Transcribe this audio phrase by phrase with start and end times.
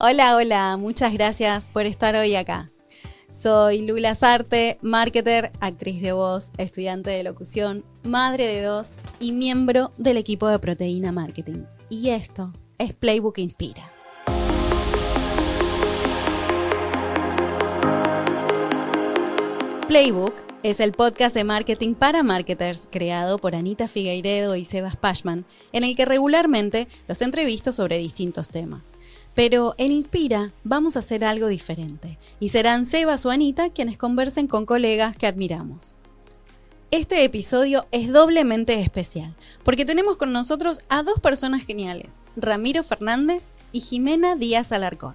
[0.00, 2.70] Hola, hola, muchas gracias por estar hoy acá.
[3.28, 9.90] Soy Lula Sarte, marketer, actriz de voz, estudiante de locución, madre de dos y miembro
[9.98, 11.64] del equipo de Proteína Marketing.
[11.88, 13.90] Y esto es Playbook Inspira.
[19.88, 25.44] Playbook es el podcast de marketing para marketers creado por Anita Figueiredo y Sebas Pashman,
[25.72, 28.98] en el que regularmente los entrevisto sobre distintos temas.
[29.38, 34.48] Pero en Inspira vamos a hacer algo diferente y serán Sebas o Anita quienes conversen
[34.48, 35.98] con colegas que admiramos.
[36.90, 43.52] Este episodio es doblemente especial porque tenemos con nosotros a dos personas geniales, Ramiro Fernández
[43.70, 45.14] y Jimena Díaz Alarcón.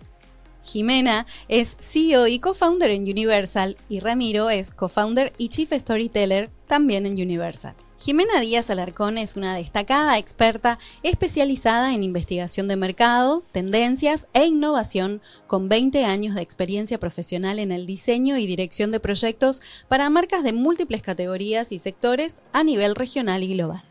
[0.63, 7.05] Jimena es CEO y co-founder en Universal y Ramiro es co-founder y chief storyteller también
[7.05, 7.75] en Universal.
[8.03, 15.21] Jimena Díaz Alarcón es una destacada experta especializada en investigación de mercado, tendencias e innovación
[15.47, 20.43] con 20 años de experiencia profesional en el diseño y dirección de proyectos para marcas
[20.43, 23.83] de múltiples categorías y sectores a nivel regional y global.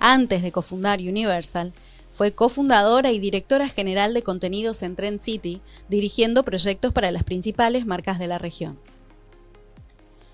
[0.00, 1.72] Antes de cofundar Universal,
[2.10, 7.86] fue cofundadora y directora general de contenidos en Trend City, dirigiendo proyectos para las principales
[7.86, 8.80] marcas de la región.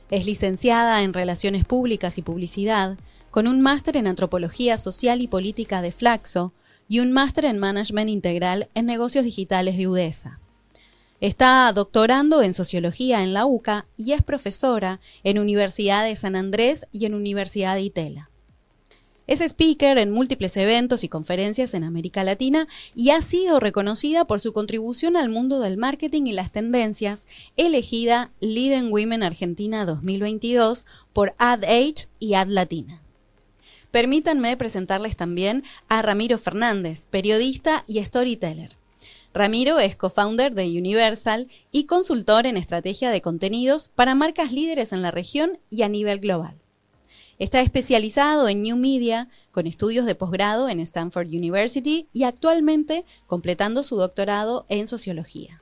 [0.09, 2.97] Es licenciada en Relaciones Públicas y Publicidad,
[3.33, 6.53] con un máster en Antropología Social y Política de Flaxo
[6.89, 10.39] y un máster en Management Integral en Negocios Digitales de UDESA.
[11.21, 16.87] Está doctorando en Sociología en la UCA y es profesora en Universidad de San Andrés
[16.93, 18.31] y en Universidad de Itela.
[19.27, 24.41] Es speaker en múltiples eventos y conferencias en América Latina y ha sido reconocida por
[24.41, 31.35] su contribución al mundo del marketing y las tendencias, elegida Leading Women Argentina 2022 por
[31.39, 33.03] AdAge y Ad Latina.
[33.91, 38.77] Permítanme presentarles también a Ramiro Fernández, periodista y storyteller.
[39.35, 45.03] Ramiro es co-founder de Universal y consultor en estrategia de contenidos para marcas líderes en
[45.03, 46.57] la región y a nivel global.
[47.39, 53.83] Está especializado en New Media, con estudios de posgrado en Stanford University y actualmente completando
[53.83, 55.61] su doctorado en Sociología.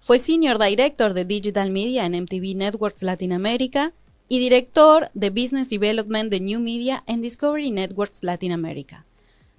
[0.00, 3.92] Fue Senior Director de Digital Media en MTV Networks Latinoamérica
[4.28, 9.06] y director de Business Development de New Media en Discovery Networks Latinoamérica.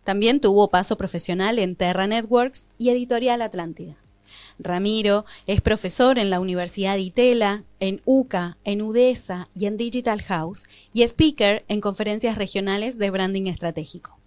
[0.03, 3.97] También tuvo paso profesional en Terra Networks y Editorial Atlántida.
[4.59, 10.22] Ramiro es profesor en la Universidad de Itela, en UCA, en UDESA y en Digital
[10.22, 14.19] House y speaker en conferencias regionales de branding estratégico.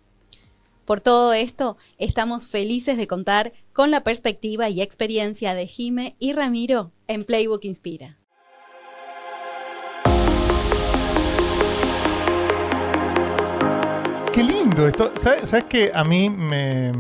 [0.87, 6.33] Por todo esto, estamos felices de contar con la perspectiva y experiencia de Jime y
[6.33, 8.19] Ramiro en Playbook Inspira.
[14.33, 15.13] Qué lindo esto.
[15.21, 16.91] ¿Sabes, ¿Sabes que a mí me,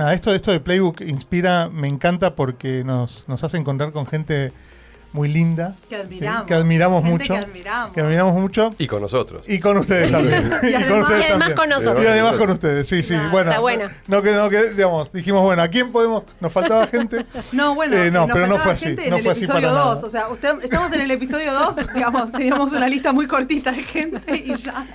[0.00, 4.50] Nada, esto, esto de Playbook Inspira me encanta porque nos, nos hace encontrar con gente
[5.12, 5.74] muy linda.
[5.88, 6.46] Que admiramos.
[6.46, 7.34] Que admiramos Gente mucho.
[7.34, 7.92] Que admiramos.
[7.92, 8.74] Que admiramos mucho.
[8.78, 9.48] Y con nosotros.
[9.48, 10.52] Y con ustedes también.
[10.62, 11.56] Y además- con ustedes Y además también.
[11.56, 12.04] con nosotros.
[12.04, 13.14] Y además con ustedes, sí, sí.
[13.30, 13.88] Bueno, está bueno.
[14.06, 16.24] No, que, no, que, digamos, dijimos, bueno, ¿a quién podemos?
[16.40, 17.26] Nos faltaba gente.
[17.52, 19.36] No, bueno, Eh, no, nos pero no faltaba fue así, gente no en fue el
[19.36, 19.94] así episodio para 2.
[19.94, 20.06] nada.
[20.06, 23.82] O sea, usted- estamos en el episodio 2, digamos, teníamos una lista muy cortita de
[23.82, 24.86] gente y ya.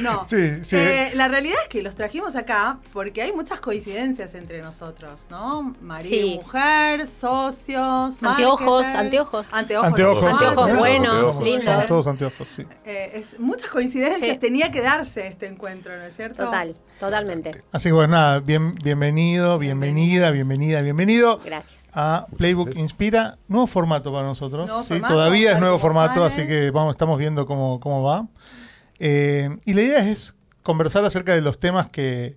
[0.00, 0.26] No.
[0.28, 0.76] Sí, sí.
[0.76, 5.74] Eh, la realidad es que los trajimos acá porque hay muchas coincidencias entre nosotros, ¿no?
[5.80, 6.40] Marido y Sí.
[6.42, 9.46] mujer, socios, Anteojos, marketers, anteojos.
[9.58, 10.24] Anteojos, Anteojos.
[10.24, 11.44] Anteojos Bueno, buenos, anteojos.
[11.44, 11.64] lindos.
[11.74, 12.66] Son todos anteojos, sí.
[12.84, 14.38] Eh, es, muchas coincidencias, Sí.
[14.38, 16.44] tenía que darse este encuentro, ¿no es cierto?
[16.46, 17.62] Total, totalmente.
[17.72, 21.40] Así que bueno, nada, bien, bienvenido, bienvenida, bienvenida, bienvenido.
[21.44, 21.78] Gracias.
[21.94, 24.66] a Playbook Inspira, nuevo formato para nosotros.
[24.68, 24.88] Nuevo ¿sí?
[24.88, 26.26] formato, Todavía es nuevo formato, sale.
[26.26, 28.26] así que vamos, estamos viendo cómo, cómo va.
[28.98, 32.36] Eh, y la idea es conversar acerca de los temas que,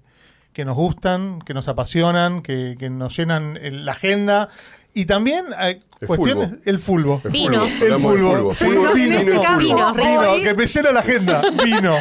[0.53, 4.49] que nos gustan, que nos apasionan, que, que nos llenan el- la agenda.
[4.93, 6.49] Y también hay El cuestiones.
[6.49, 6.61] fulbo.
[6.65, 7.21] El fulbo.
[7.31, 7.65] Vino.
[7.67, 7.99] fulbo, El
[8.55, 8.93] fulbo.
[8.93, 9.23] vino, este
[9.57, 11.41] Vino, Vino, hoy- que me llena la agenda.
[11.63, 11.95] Vino.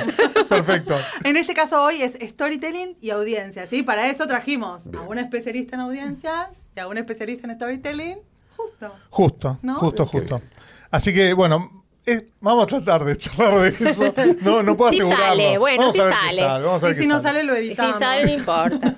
[0.48, 0.96] Perfecto.
[1.22, 3.82] En este caso hoy es storytelling y audiencia, ¿sí?
[3.84, 5.04] Para eso trajimos Bien.
[5.04, 8.18] a un especialista en audiencias y a un especialista en storytelling.
[8.56, 8.92] Justo.
[9.08, 9.78] Justo, ¿No?
[9.78, 10.42] justo, Qué justo.
[10.90, 14.12] Así que, bueno, eh, vamos a tratar de charlar de eso.
[14.42, 15.26] No, no puedo Sí asegurarlo.
[15.26, 16.42] sale, bueno, vamos sí a ver qué sale.
[16.64, 17.98] Vamos a ver Y qué si no sale, lo Y si editamos.
[17.98, 18.94] sale, no importa.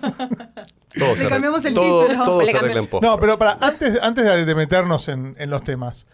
[0.99, 2.25] Todo Le cambiamos el todo, título.
[2.25, 3.03] Todo Le se cambiamos- arregla en post.
[3.05, 6.07] No, pero para, antes, antes de, meternos en, en los temas.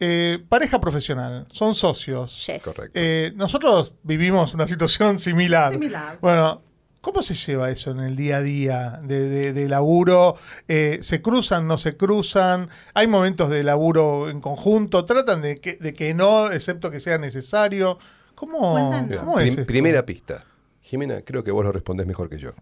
[0.00, 2.46] eh, pareja profesional, son socios.
[2.46, 2.62] Yes.
[2.62, 2.92] Correcto.
[2.94, 5.72] Eh, nosotros vivimos una situación similar.
[5.72, 6.18] Similar.
[6.20, 6.62] Bueno,
[7.00, 10.36] ¿cómo se lleva eso en el día a día de, de- de laburo?
[10.68, 12.68] Eh, ¿Se cruzan, no se cruzan?
[12.94, 15.04] ¿Hay momentos de laburo en conjunto?
[15.04, 17.98] ¿Tratan de que, de que no, excepto que sea necesario?
[18.36, 19.08] ¿Cómo, Cuéntanos.
[19.10, 19.66] Mira, ¿cómo es prim- esto?
[19.66, 20.44] primera pista.
[20.82, 22.52] Jimena, creo que vos lo respondés mejor que yo.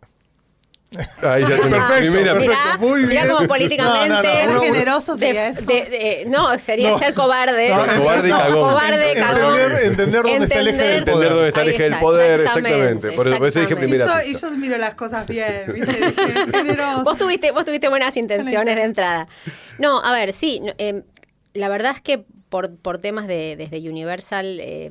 [1.22, 1.60] Ahí ya tenés.
[1.60, 2.40] Perfecto, Primera- perfecto.
[2.40, 3.34] Mirá, muy mirá bien.
[3.34, 4.46] como políticamente.
[4.46, 5.60] No, generoso de- sería eso.
[5.62, 6.98] de- de- no, sería No.
[6.98, 7.70] ser cobarde.
[7.70, 8.68] No, Cobarde y no, cagón.
[8.70, 9.60] Cobarde, Entender- cagón.
[9.82, 12.74] entender dónde está el eje del Entender- Entender dónde está el eje del poder, exactamente,
[12.78, 13.16] exactamente.
[13.16, 15.92] Por eso, por eso dije primera Y yo, miro las cosas bien, ¿viste?
[15.92, 17.04] Dije, generoso.
[17.04, 19.26] Vos tuviste, vos tuviste buenas intenciones de entrada.
[19.78, 20.60] No, a ver, sí.
[20.78, 21.02] eh,
[21.52, 24.88] la verdad es que por, por temas de desde Universal, eh,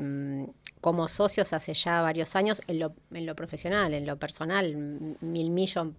[0.86, 4.76] como socios hace ya varios años, en lo, en lo profesional, en lo personal,
[5.20, 5.96] mil millones,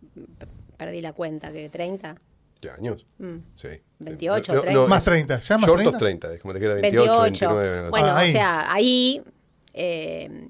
[0.77, 2.15] perdí la cuenta, que 30.
[2.61, 3.05] ¿Qué años?
[3.19, 3.39] Mm.
[3.57, 3.67] Sí.
[3.99, 4.87] 28, No, no, 30.
[4.87, 5.97] Más 30, ¿ya más Short 30?
[5.97, 7.49] of 30, es como te queda 28, 28.
[7.57, 7.91] 29.
[7.91, 8.29] Bueno, Ah, ahí.
[8.29, 9.23] o sea, ahí.
[9.75, 10.49] eh,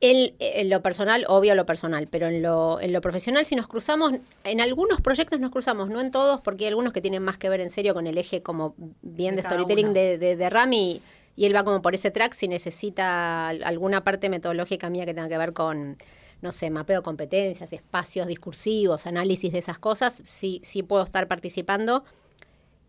[0.00, 3.66] en, en lo personal, obvio lo personal, pero en lo, en lo profesional, si nos
[3.66, 4.14] cruzamos,
[4.44, 7.48] en algunos proyectos nos cruzamos, no en todos, porque hay algunos que tienen más que
[7.50, 11.02] ver en serio con el eje como bien De de, storytelling de, de, de Rami,
[11.36, 15.14] y él va como por ese track si necesita al- alguna parte metodológica mía que
[15.14, 15.96] tenga que ver con,
[16.42, 22.04] no sé, mapeo competencias, espacios discursivos, análisis de esas cosas, sí, sí puedo estar participando.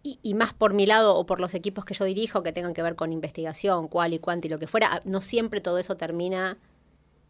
[0.03, 2.75] Y, y más por mi lado o por los equipos que yo dirijo que tengan
[2.75, 5.97] que ver con investigación, cual y cuánto y lo que fuera, no siempre todo eso
[5.97, 6.57] termina,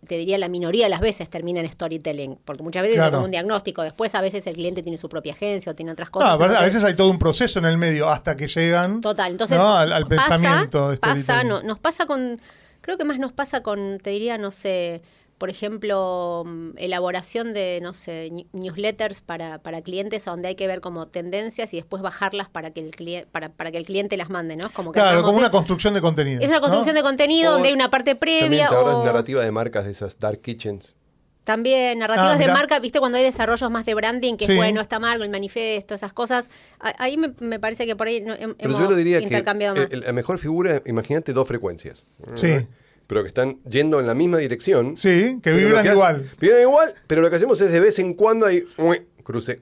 [0.05, 3.09] te diría la minoría de las veces termina en storytelling, porque muchas veces Claro.
[3.09, 5.91] es como un diagnóstico, después a veces el cliente tiene su propia agencia o tiene
[5.91, 6.29] otras No, cosas.
[6.31, 9.31] a ver- a veces hay todo un proceso en el medio hasta que llegan Total,
[9.31, 9.75] entonces ¿no?
[9.77, 10.89] al, al pasa- pensamiento.
[10.91, 12.39] de Pasa, no, nos pasa con,
[12.81, 15.01] creo que más nos pasa con, te diría, no sé,
[15.37, 20.79] por ejemplo, mm, elaboración de, no sé, newsletters para, para clientes donde hay que ver
[20.81, 24.29] como tendencias y después bajarlas para que el cliente, para, para que el cliente las
[24.29, 24.67] mande, ¿no?
[24.67, 26.41] Es como que Claro, como una es- construcción de contenido.
[26.41, 26.99] es una construcción ¿no?
[26.99, 29.85] de contenido O donde hay una parte También previa te ahorras o narrativa de marcas
[29.85, 30.95] de esas dark kitchens.
[31.43, 34.53] también narrativas Ah, de marca, viste cuando hay desarrollos más de branding, que Sí.
[34.53, 36.49] es bueno, está Margo, el manifiesto, esas cosas.
[36.79, 39.25] Ahí me, me parece que por ahí no- hem- Pero hemos yo lo diría que
[39.25, 39.87] intercambiado más.
[39.91, 42.03] el- la mejor figura, imagínate dos frecuencias.
[42.35, 42.65] Sí.
[43.07, 44.97] Pero que están yendo en la misma dirección.
[44.97, 46.29] Sí, que vibran hace- igual.
[46.39, 49.61] Vibran igual, pero lo que hacemos es de vez en cuando hay ue, cruce,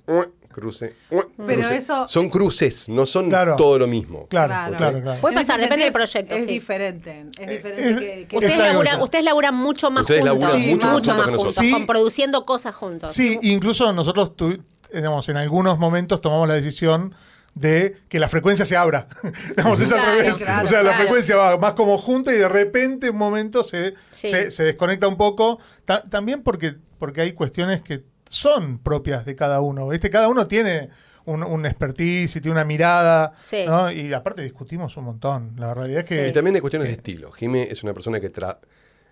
[0.51, 1.27] cruce, Pero
[1.61, 1.75] cruce.
[1.77, 3.55] eso- Son cruces, no son Claro.
[3.57, 4.27] todo lo mismo.
[4.27, 5.19] Claro, claro, claro.
[5.19, 6.51] Puede pasar, depende del proyecto, Es sí.
[6.51, 7.25] diferente.
[7.39, 10.39] Es diferente es- que, que- Ustedes laburan, ustedes laburan mucho más Ustedes juntos.
[10.39, 13.13] laburan mucho mucho, más más juntos con produciendo cosas juntos.
[13.13, 14.57] Sí, incluso nosotros tu-
[14.93, 17.15] digamos, en algunos momentos tomamos la decisión
[17.55, 19.07] de que la frecuencia se abra.
[19.55, 20.35] digamos, es al revés.
[20.35, 23.93] claro, o sea, la frecuencia va más como junta y de repente un momento se,
[24.11, 24.29] Sí.
[24.29, 25.59] se, se desconecta un poco.
[25.85, 29.87] Ta- también porque, porque hay cuestiones que son propias de cada uno.
[29.87, 30.09] ¿viste?
[30.09, 30.89] Cada uno tiene
[31.25, 33.33] un, un expertise y tiene una mirada.
[33.41, 33.65] Sí.
[33.67, 33.91] ¿no?
[33.91, 35.53] Y aparte discutimos un montón.
[35.57, 36.27] La realidad es que...
[36.29, 37.31] Y también hay cuestiones de estilo.
[37.31, 38.57] Jimé es una persona que tra-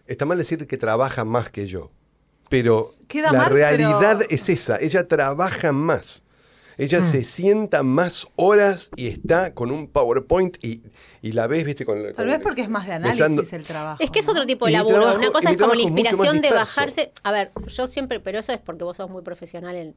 [0.08, 1.92] está mal decir que trabaja más que yo,
[2.50, 4.78] pero Queda la mal, realidad pero- es esa.
[4.78, 6.24] Ella trabaja más.
[6.82, 7.04] Ella Mm.
[7.04, 10.82] se sienta más horas y está con un PowerPoint y,
[11.22, 13.64] y la ves, viste, con, Tal con- vez porque es más de análisis besando- el
[13.66, 14.04] trabajo.
[14.04, 14.96] Es que es otro tipo de laburo.
[14.98, 17.12] trabajo- Una cosa es como la inspiración de bajarse.
[17.24, 19.96] A ver, yo siempre, pero eso es porque vos sos muy profesional en-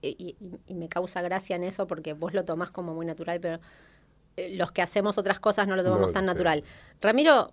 [0.00, 0.36] y, y-
[0.66, 3.60] y me causa gracia en eso porque vos lo tomás como muy natural, pero
[4.38, 6.26] eh, los que hacemos otras cosas no lo tomamos No, tan sí.
[6.28, 6.64] natural.
[7.02, 7.52] Ramiro,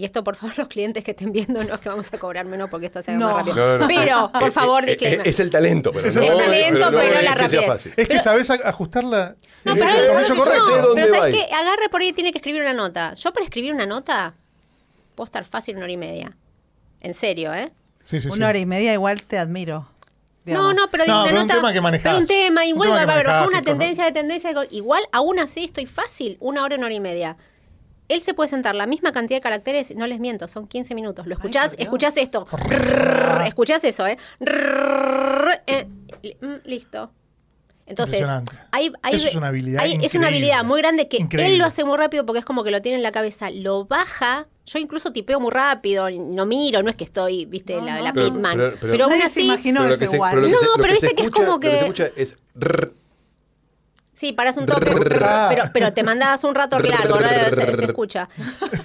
[0.00, 2.46] y esto por favor los clientes que estén viendo, no es que vamos a cobrar
[2.46, 3.26] menos porque esto se haga No.
[3.32, 3.56] más rápido.
[3.56, 3.86] No, no, no.
[3.88, 5.28] Pero, por Eh, favor, eh, eh, disclaimer.
[5.28, 7.66] Es el talento, pero Es no, el talento, pero no es la que rapidez.
[7.66, 7.92] fácil.
[7.96, 9.34] Es que Pero- sabes ajustarla.
[9.64, 10.66] No, pero, no, correcto.
[10.66, 11.52] sé dónde pero ¿sabes qué?
[11.52, 13.14] Agarre por ahí tiene que escribir una nota.
[13.14, 14.34] Yo para escribir una nota
[15.16, 16.36] puedo estar fácil una hora y media.
[17.00, 17.72] En serio, ¿eh?
[18.04, 18.36] Sí, sí, sí.
[18.36, 19.80] Una hora y media igual te admiro.
[20.44, 20.74] No, digamos.
[20.76, 22.04] no, pero, No, una pero un nota, tema que manejás.
[22.04, 24.52] pero un tema, Un igual tema que va a haber una que tendencia de tendencia,
[24.54, 27.36] de- igual aún así estoy fácil, una hora, una hora y media.
[28.08, 31.26] Él se puede sentar la misma cantidad de caracteres, no les miento, son 15 minutos.
[31.26, 31.72] ¿Lo escuchás?
[31.72, 31.82] Dios.
[31.82, 32.46] escuchás esto.
[33.46, 34.16] Escuchás eso, ¿eh?
[35.66, 35.86] Eh,
[36.40, 37.10] mm, listo.
[37.86, 38.26] Entonces,
[38.70, 41.54] hay, hay- Eso es una habilidad hay- es una habilidad muy grande que Increíble.
[41.54, 43.86] él lo hace muy rápido porque es como que lo tiene en la cabeza, lo
[43.86, 44.46] baja.
[44.66, 48.02] Yo incluso tipeo muy rápido, no miro, no es que estoy, viste, No, la, no.
[48.04, 48.56] la Pero- pitman.
[48.58, 50.34] pero- Pero, pero- aún Nadie se así, imaginó Pero eso se- igual.
[50.34, 52.92] pero No, pero viste que es como Lo que que- se escucha es rrr,
[54.18, 54.90] Sí, paras un toque,
[55.48, 57.28] pero, pero te mandabas un rato largo, ¿no?
[57.28, 58.28] se, se escucha.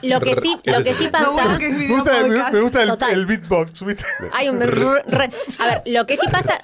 [0.03, 1.31] Lo que sí, lo que sí pasa.
[1.31, 2.53] bueno que es Me gusta, me- podcast.
[2.53, 3.83] me gusta el, beatbox.
[4.31, 4.61] Hay un.
[4.61, 6.63] A ver, lo que sí pasa.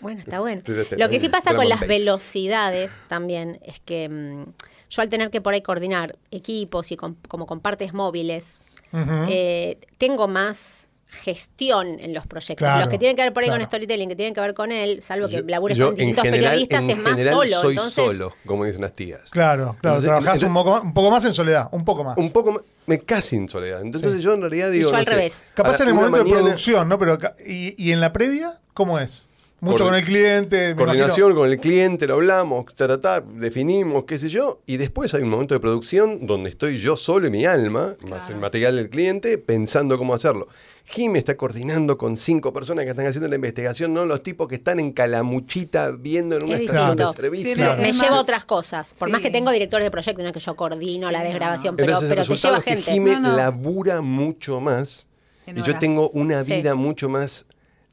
[0.00, 0.60] Bueno, está bueno.
[0.96, 4.44] Lo que sí pasa con las velocidades también es que mm,
[4.90, 8.60] yo al tener que por ahí coordinar equipos y con- como con partes móviles,
[8.92, 9.26] Ujú.
[9.28, 12.56] eh, tengo más gestión en los proyectos.
[12.58, 13.60] Claro, los que tienen que ver por ahí claro.
[13.62, 16.22] con storytelling, que tienen que ver con él, salvo que yo- labures yo con distintos
[16.24, 17.60] periodistas, en es más general solo.
[17.60, 19.30] soy entonces, solo, como dicen las tías.
[19.30, 19.96] Claro, claro.
[19.98, 22.16] Entonces, Trabajás un poco, más, un poco más en soledad, un poco más.
[22.16, 23.82] Un poco más, me casi en soledad.
[23.82, 24.20] Entonces Sí.
[24.22, 24.88] yo en realidad digo.
[24.88, 25.46] yo no al sé, revés.
[25.54, 26.98] Capaz en el momento de producción, ¿no?
[26.98, 29.26] Pero acá- y, y en la previa, ¿cómo es?
[29.62, 30.74] Mucho con el cliente.
[30.74, 35.12] Coordinación con el cliente, lo hablamos, ta, ta, ta, definimos, qué sé yo, y después
[35.12, 38.76] hay un momento de producción donde estoy yo solo y mi alma, más el material
[38.76, 40.48] del cliente, pensando cómo hacerlo.
[40.92, 44.56] Jime está coordinando con cinco personas que están haciendo la investigación, no los tipos que
[44.56, 47.76] están en Calamuchita viendo en una Es estación de servicio.
[47.76, 48.94] Me más- otras cosas.
[48.98, 49.12] Por Sí.
[49.12, 51.76] más que tengo directores de proyecto, no es que yo coordino la desgrabación, no.
[51.76, 53.10] pero, Entonces pero el te resultado lleva es que gente.
[53.12, 53.36] No, no.
[53.36, 55.06] labura mucho más
[55.46, 56.54] En y yo tengo una Sí.
[56.54, 57.46] vida mucho más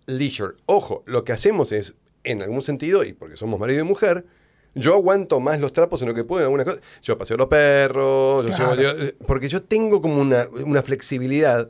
[0.08, 0.56] leisure.
[0.66, 4.26] Ojo, lo que hacemos es, en algún sentido, y porque somos marido y mujer,
[4.74, 6.82] yo aguanto más los trapos en lo que puedo en algunas cosas.
[7.04, 8.76] Yo paseo los perros, yo Claro.
[8.76, 11.70] llevo- yo- porque yo tengo como una, una flexibilidad.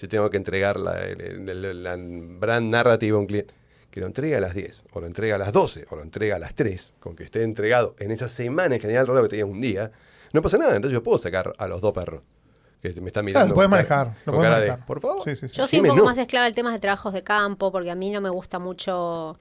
[0.00, 3.52] Si tengo que entregar la, el- el- la brand narrativa a un cliente,
[3.90, 6.36] que lo entregue a las 10, o lo entrega a las 12, o lo entrega
[6.36, 9.44] a las 3, con que esté entregado en esa semana, en general, raro que tenía
[9.44, 9.92] un día,
[10.32, 10.74] no pasa nada.
[10.74, 12.22] Entonces yo puedo sacar a los dos perros
[12.80, 13.52] que me están mirando.
[13.54, 14.22] Claro, lo puedes cara- manejar.
[14.24, 15.22] Lo con puedes cara de, por favor.
[15.24, 15.54] Sí, sí, sí.
[15.54, 16.04] Yo soy un poco no.
[16.06, 19.38] más esclava del tema de trabajos de campo, porque a mí no me gusta mucho,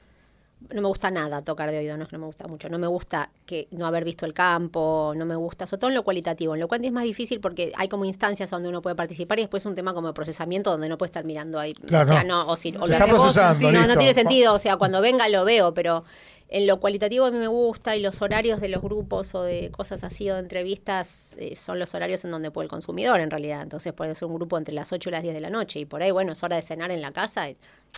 [0.74, 3.30] no me gusta nada tocar de oído, no no me gusta mucho, no me gusta
[3.46, 6.60] que no haber visto el campo, no me gusta, sobre todo en lo cualitativo, en
[6.60, 9.64] lo cual es más difícil porque hay como instancias donde uno puede participar y después
[9.64, 12.24] es un tema como de procesamiento donde no puede estar mirando ahí, Claro, o sea,
[12.24, 12.48] no.
[12.48, 15.28] o si o lo está vos, procesando, no, no tiene sentido, o sea, cuando venga
[15.30, 16.04] lo veo, pero
[16.52, 19.70] en lo cualitativo a mí me gusta y los horarios de los grupos o de
[19.70, 23.30] cosas así o de entrevistas eh, son los horarios en donde puede el consumidor en
[23.30, 23.62] realidad.
[23.62, 25.86] Entonces puede ser un grupo entre las 8 y las 10 de la noche y
[25.86, 27.50] por ahí, bueno, es hora de cenar en la casa.
[27.50, 27.58] y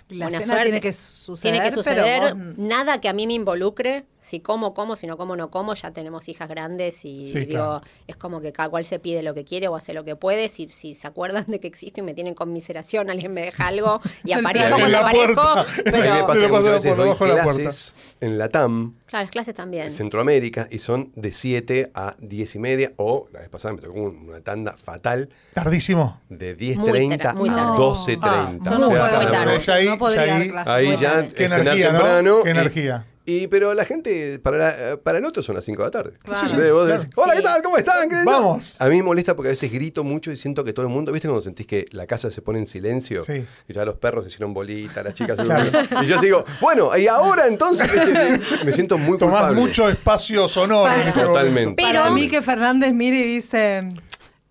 [0.10, 0.64] La buena suerte.
[0.64, 2.34] tiene que suceder, Tiene que pero suceder.
[2.36, 4.06] vos- Nada que a mí me involucre.
[4.20, 4.96] Si como, como.
[4.98, 5.74] Si no como, no como.
[5.74, 7.82] Ya tenemos hijas grandes y Sí, digo, claro.
[8.08, 10.50] es como que cada cual se pide lo que quiere o hace lo que puede.
[10.50, 14.02] Si, si se acuerdan de que existe y me tienen conmiseración, alguien me deja algo
[14.26, 15.56] y aparezco cuando aparezco.
[15.56, 17.62] mí me Pero, pasa Pero que muchas veces por doy debajo de la puerta.
[17.62, 19.84] clases en la TAM, claro, las clases también.
[19.84, 23.82] en Centroamérica, y son de 7 a 10 y media, o la vez pasada me
[23.82, 26.20] tocó una tanda fatal Tardísimo.
[26.30, 27.78] de Muy 10.30 tar- muy a tarde.
[27.78, 28.20] 12.30.
[28.24, 29.60] Ah, Yo O no sea, puedo, muy tarde.
[29.60, 30.74] Ya ahí- no podría ya dar ahí- clases.
[30.74, 31.30] Ahí ya.
[31.30, 31.98] Qué cenar energía, ¿no?
[32.00, 32.40] temprano.
[32.44, 33.06] Qué y- energía.
[33.24, 36.12] Y, pero la gente, para, la- para el otro son las 5 de la tarde.
[36.24, 36.42] Claro.
[36.48, 37.62] Entonces, vos decís, Hola, ¿qué tal?
[37.62, 38.10] ¿Cómo están?
[38.10, 38.82] ¿Qué- Vamos.
[38.82, 41.12] A mí me molesta porque a veces grito mucho y siento que todo el mundo,
[41.12, 43.24] ¿viste cuando sentís que la casa se pone en silencio?
[43.24, 43.46] Sí.
[43.68, 45.70] Y ya los perros se hicieron bolita, las chicas se Claro.
[46.02, 48.42] Y yo sigo, bueno, y ahora entonces ¿viste?
[48.66, 49.62] me siento muy Tomás culpable.
[49.62, 50.92] mucho espacio sonoro.
[50.92, 51.82] ese Totalmente.
[51.82, 53.88] Para Pero- mí que Fernández mire y dice,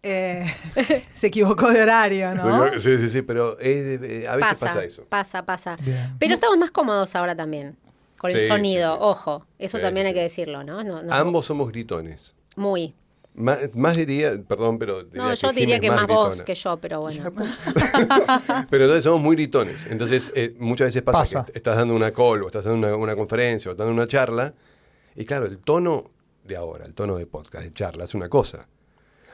[0.04, 0.44] eh,
[1.12, 2.78] se equivocó de horario, ¿no?
[2.78, 5.04] Sí, sí, sí, pero eh, eh, a veces pasa, eso.
[5.08, 5.76] Pasa, pasa.
[5.80, 6.14] Bien.
[6.20, 7.76] Pero estamos más cómodos ahora también.
[8.20, 9.04] Con el sonido, sí, sí.
[9.04, 9.46] ojo.
[9.58, 10.84] Eso Sí, también hay que decirlo, ¿no?
[10.84, 12.34] No- no- Ambos somos gritones.
[12.56, 12.94] Muy.
[13.32, 17.00] Más, más diría, perdón, pero diría No, yo diría que más vos que yo, pero
[17.00, 17.32] bueno.
[18.70, 19.86] Pero entonces somos muy gritones.
[19.86, 21.44] Entonces, eh, muchas veces pasa, Pasa.
[21.46, 24.08] que estás dando una call o estás dando una, una conferencia o estás dando una
[24.08, 24.52] charla.
[25.16, 26.10] Y claro, el tono
[26.44, 28.66] de ahora, el tono de podcast, de charla, es una cosa.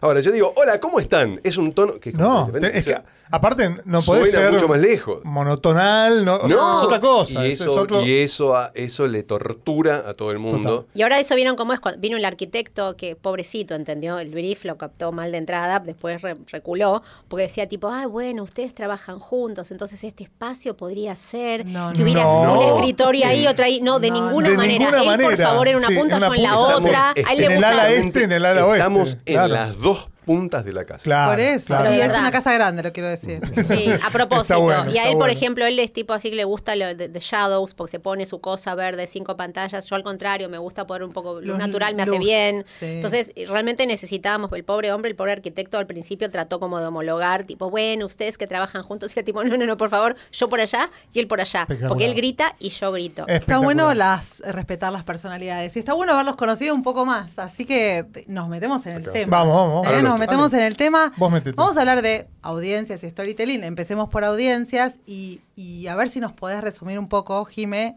[0.02, 1.40] Ahora, yo digo, hola, ¿cómo están?
[1.42, 5.18] Es un tono que No, es que aparte no puede suena ser mucho más lejos.
[5.24, 7.46] monotonal, no, o sea, No, es otra cosa.
[7.46, 10.86] Y es- eso, es otro- y eso, a- eso le tortura a todo el mundo.
[10.94, 14.64] Y ahora eso vieron cómo es cuando vino el arquitecto que pobrecito entendió el brief,
[14.64, 19.18] lo captó mal de entrada, después re- reculó, porque decía tipo, ah, bueno, ustedes trabajan
[19.18, 22.04] juntos, entonces este espacio podría ser No, que no.
[22.04, 22.60] hubiera No.
[22.60, 24.78] un escritorio ahí, otra ahí, no, de No, ninguna de manera.
[24.90, 25.48] ninguna Él por manera.
[25.48, 26.76] favor en una Sí, punta, en yo en la punta.
[26.76, 27.12] otra.
[27.16, 28.78] Estamos A él le en el gusta- ala este, en el ala oeste.
[28.78, 29.48] Estamos en claro.
[29.48, 31.04] las dos puntas de la casa.
[31.04, 31.66] Claro, Por eso.
[31.68, 31.84] claro.
[31.84, 33.40] Pero y es una casa grande, lo quiero decir.
[33.66, 34.60] Sí, a propósito.
[34.60, 35.32] Bueno, y a él, por bueno.
[35.32, 38.26] ejemplo, él es tipo así que le gusta lo de, de Shadows, porque se pone
[38.26, 39.88] su cosa verde, cinco pantallas.
[39.88, 42.64] Yo al contrario, me gusta poner un poco luz natural, me hace bien.
[42.66, 42.86] sí.
[42.86, 47.44] Entonces, realmente necesitábamos, el pobre hombre, el pobre arquitecto al principio trató como de homologar,
[47.44, 50.48] tipo, bueno, ustedes que trabajan juntos, y el tipo, no, no, no, por favor, yo
[50.48, 51.66] por allá y él por allá.
[51.88, 53.26] Porque él grita y yo grito.
[53.28, 57.38] Está bueno las, respetar las personalidades y está bueno haberlos conocido un poco más.
[57.38, 59.38] Así que nos metemos en el tema.
[59.38, 59.98] Vamos, vamos, vamos.
[59.98, 60.02] ¿Eh?
[60.16, 61.12] Nos metemos en el tema.
[61.18, 61.56] Vos metete.
[61.56, 63.64] Vamos a hablar de audiencias y storytelling.
[63.64, 67.96] Empecemos por audiencias y, y a ver si nos podés resumir un poco, Jime.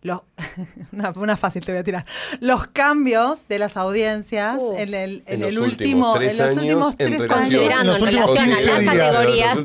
[0.00, 0.20] Los,
[0.92, 2.04] una, una fácil te voy a tirar.
[2.38, 4.76] Los cambios de las audiencias Uh.
[4.78, 7.10] en el, en En el los último, últimos tres en los años, últimos en tres
[7.20, 7.42] relación- años.
[7.50, 9.58] Considerando Los en últimos relación a 15 las categorías.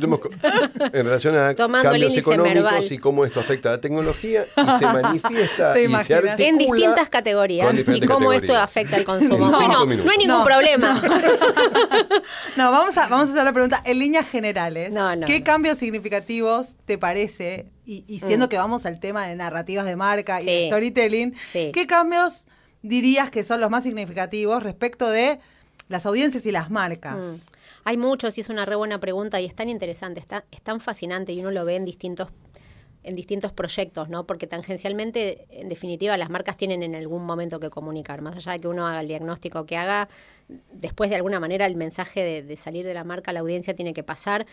[0.94, 5.74] En relación a cambios económicos y cómo esto afecta a la tecnología y se manifiesta
[5.74, 6.18] Te y se imaginas.
[6.32, 9.50] articula En distintas categorías y cómo esto afecta al consumo.
[9.60, 10.44] Cinco Bueno, no hay ningún No.
[10.44, 11.00] problema.
[12.56, 14.92] No, vamos a, vamos a hacer la pregunta en líneas generales.
[14.92, 15.46] No, no, ¿Qué no.
[15.46, 17.68] cambios significativos te parece?
[17.86, 18.50] Y, y siendo Mm.
[18.50, 21.72] que vamos al tema de narrativas de marca y de storytelling, Sí.
[21.74, 22.46] ¿qué cambios
[22.82, 25.40] dirías que son los más significativos respecto de
[25.90, 27.18] las audiencias y las marcas?
[27.18, 27.36] Mm.
[27.86, 30.80] Hay muchos y es una re buena pregunta y es tan interesante, está, es tan
[30.80, 32.30] fascinante y uno lo ve en distintos
[33.04, 34.26] en distintos proyectos, ¿no?
[34.26, 38.22] Porque tangencialmente, en definitiva, las marcas tienen en algún momento que comunicar.
[38.22, 40.08] Más allá de que uno haga el diagnóstico que haga,
[40.72, 43.94] después de alguna manera el mensaje de, de salir de la marca la audiencia tiene
[43.94, 44.46] que pasar.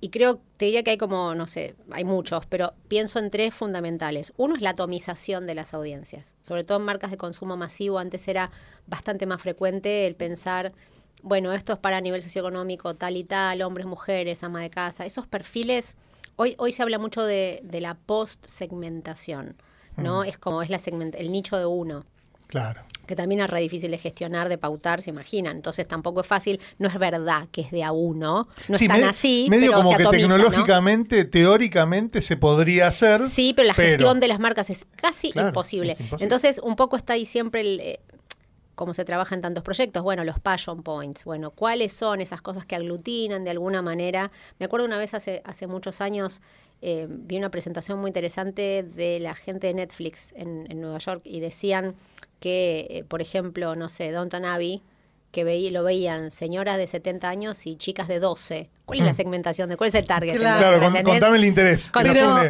[0.00, 3.54] Y creo, te diría que hay como, no sé, hay muchos, pero pienso en tres
[3.54, 4.32] fundamentales.
[4.36, 6.36] Uno es la atomización de las audiencias.
[6.40, 8.50] Sobre todo en marcas de consumo masivo, antes era
[8.86, 10.72] bastante más frecuente el pensar
[11.22, 15.26] bueno, esto es para nivel socioeconómico tal y tal, hombres, mujeres, ama de casa, esos
[15.26, 15.96] perfiles
[16.38, 19.56] hoy, hoy se habla mucho de, de la post-segmentación,
[19.96, 20.24] ¿no?
[20.24, 22.04] Es como es la segment- el nicho de uno
[22.46, 22.80] Claro.
[23.06, 25.56] que también es re difícil de gestionar, de pautar, se imaginan.
[25.56, 28.90] Entonces tampoco es fácil, no es verdad que es de a uno, no Sí, es
[28.90, 30.34] tan me- así, medio pero como se que atomiza, ¿no?
[30.36, 33.22] tecnológicamente, teóricamente se podría hacer.
[33.24, 35.92] Sí, pero la gestión de las marcas es casi Claro, imposible.
[35.92, 36.24] es imposible.
[36.24, 37.98] Entonces, un poco está ahí siempre el...
[38.78, 42.64] cómo se trabaja en tantos proyectos, bueno, los passion points, bueno, cuáles son esas cosas
[42.64, 44.30] que aglutinan de alguna manera.
[44.60, 46.40] Me acuerdo una vez hace, hace muchos años,
[46.80, 51.22] eh, vi una presentación muy interesante de la gente de Netflix en, en Nueva York
[51.24, 51.96] y decían
[52.38, 54.80] que, eh, por ejemplo, no sé, Downton Abbey,
[55.32, 58.70] que veí- lo veían señoras de 70 años y chicas de 12.
[58.88, 59.68] ¿Cuál es la segmentación?
[59.68, 60.34] de ¿Cuál es el target?
[60.36, 60.58] Claro.
[60.78, 61.90] Claro, con- contame el interés.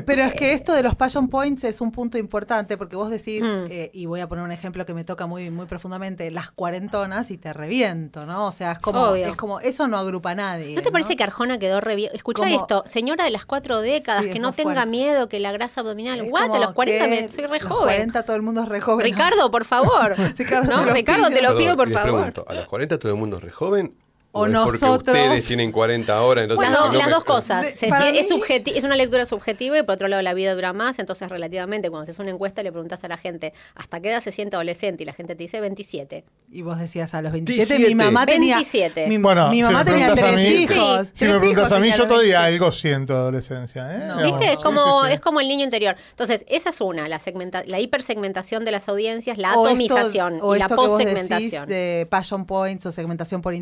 [0.07, 3.42] Pero, es que esto de los passion points es un punto importante porque vos decís,
[3.42, 3.66] Mm.
[3.71, 7.30] eh, y voy a poner un ejemplo que me toca muy, muy profundamente, las cuarentonas
[7.33, 8.47] y te reviento, ¿no?
[8.47, 9.26] O sea, es como, Obvio.
[9.26, 10.76] es como eso no agrupa a nadie.
[10.76, 12.11] ¿No te parece que Arjona quedó re bien?
[12.14, 14.90] Escuchá Como- esto, señora de las cuatro décadas, Sí, que no tenga fuerte.
[14.90, 16.21] miedo, que la grasa abdominal.
[16.21, 16.54] Es What?
[16.54, 17.85] A los 40 que me, soy re los joven.
[17.97, 19.04] 40 todo el mundo es re joven.
[19.04, 20.14] Ricardo, por favor.
[20.38, 21.37] Ricardo, no, te lo Ricardo, pido.
[21.37, 22.12] te lo pido, Perdón, por favor.
[22.14, 23.95] pregunto, ¿a los 40 todo el mundo es re joven?
[24.30, 27.12] O es porque nosotros- ustedes tienen 40 ahora, entonces Las, si dos- no las me-
[27.14, 27.64] dos cosas.
[27.64, 30.35] De- Se- para es, mí- subjeti- es una lectura subjetiva y por otro lado la
[30.35, 34.00] vida dura más, entonces relativamente cuando haces una encuesta le preguntas a la gente ¿hasta
[34.00, 35.02] qué edad se siente adolescente?
[35.02, 36.25] Y la gente te dice 27.
[36.52, 37.88] Y vos decías a los 27, 17.
[37.88, 39.06] mi mamá tenía 27.
[39.08, 41.06] Mi, Bueno, mi si mamá tenía tres mí- hijos.
[41.08, 42.54] Si tres me preguntas a mí, yo todavía 27.
[42.54, 43.94] algo siento de adolescencia.
[43.97, 44.08] ¿eh?
[44.08, 44.23] No.
[44.25, 44.52] ¿Viste?
[44.52, 45.14] Es como, sí, sí.
[45.14, 45.97] es como el niño interior.
[46.11, 50.38] Entonces, esa es una, la segmenta la hipersegmentación de las audiencias, la O esto- atomización
[50.42, 51.68] o y la esto que vos decís postsegmentación.
[51.68, 53.54] de passion points o segmentación por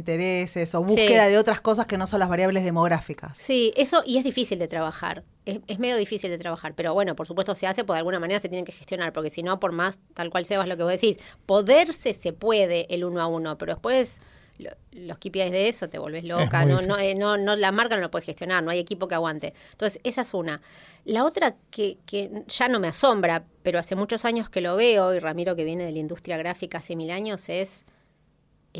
[0.56, 3.36] intereses o búsqueda de otras cosas que no son las variables demográficas.
[3.38, 5.22] Sí, eso y es difícil de trabajar.
[5.44, 8.18] Es, es medio difícil de trabajar, pero bueno, por supuesto se hace, pues de alguna
[8.18, 10.82] manera se tienen que gestionar, porque si no, por más tal cual sebas lo que
[10.82, 14.20] vos decís, poderse se puede el uno a uno, pero después
[14.58, 17.94] lo- los KPIs de eso te volvés loca, no, no, eh, no, no, la marca
[17.96, 19.52] no lo puede gestionar, no hay equipo que aguante.
[19.72, 20.62] Entonces, esa es una.
[21.04, 25.14] La otra que, que ya no me asombra, pero hace muchos años que lo veo,
[25.14, 27.84] y Ramiro que viene de la industria gráfica hace mil años, es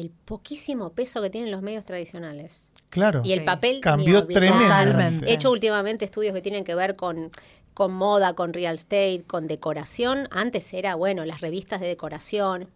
[0.01, 2.71] el poquísimo peso que tienen los medios tradicionales.
[2.91, 3.23] Claro.
[3.25, 3.45] Y el Sí.
[3.47, 5.29] papel Cambió tremendamente.
[5.29, 7.31] He hecho últimamente estudios que tienen que ver con,
[7.75, 10.29] con moda, con real estate, con decoración.
[10.31, 12.69] Antes era, bueno, las revistas de decoración.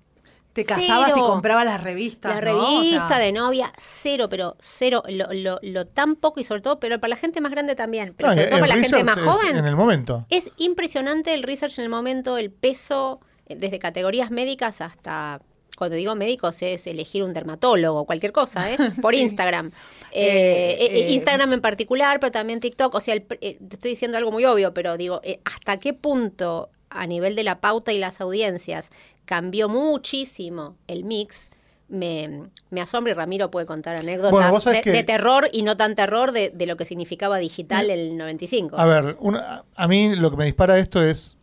[0.52, 1.24] Te casabas Cero.
[1.24, 2.35] y comprabas las revistas.
[2.35, 2.59] La ¿no?
[2.59, 5.02] O revista sea, de novia, cero, pero cero.
[5.09, 8.14] Lo, lo, lo tan poco y sobre todo, pero para la gente más grande también.
[8.16, 9.56] Pero No, sobre todo para la gente más es joven.
[9.59, 10.26] En el momento.
[10.28, 15.40] Es impresionante el research en el momento, el peso, eh, desde categorías médicas hasta,
[15.80, 18.76] cuando digo médicos, es elegir un dermatólogo, cualquier cosa, ¿eh?
[19.02, 19.20] por Sí.
[19.22, 19.72] Instagram.
[20.12, 22.94] Eh, Eh, eh, Instagram en particular, pero también TikTok.
[22.94, 27.06] O sea, el te estoy diciendo algo muy obvio, pero digo, ¿hasta qué punto a
[27.06, 28.90] nivel de la pauta y las audiencias
[29.24, 31.50] cambió muchísimo el mix?
[31.88, 35.62] Me, me asombra y Ramiro puede contar anécdotas Bueno, de, sabés que- de terror y
[35.62, 38.76] no tan terror de, de lo que significaba digital el 95.
[38.78, 41.36] A ver, una- a mí lo que me dispara esto es,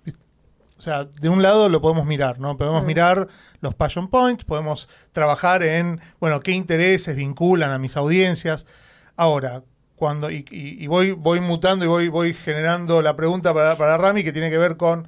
[0.78, 2.56] o sea, de un lado lo podemos mirar, ¿no?
[2.58, 3.28] Podemos mirar
[3.62, 8.68] los passion points, podemos trabajar en, bueno, qué intereses vinculan a mis audiencias.
[9.16, 9.64] Ahora,
[9.96, 13.98] cuando, y, y- y voy, voy mutando y voy, voy generando la pregunta para, para
[13.98, 15.08] Rami que tiene que ver con,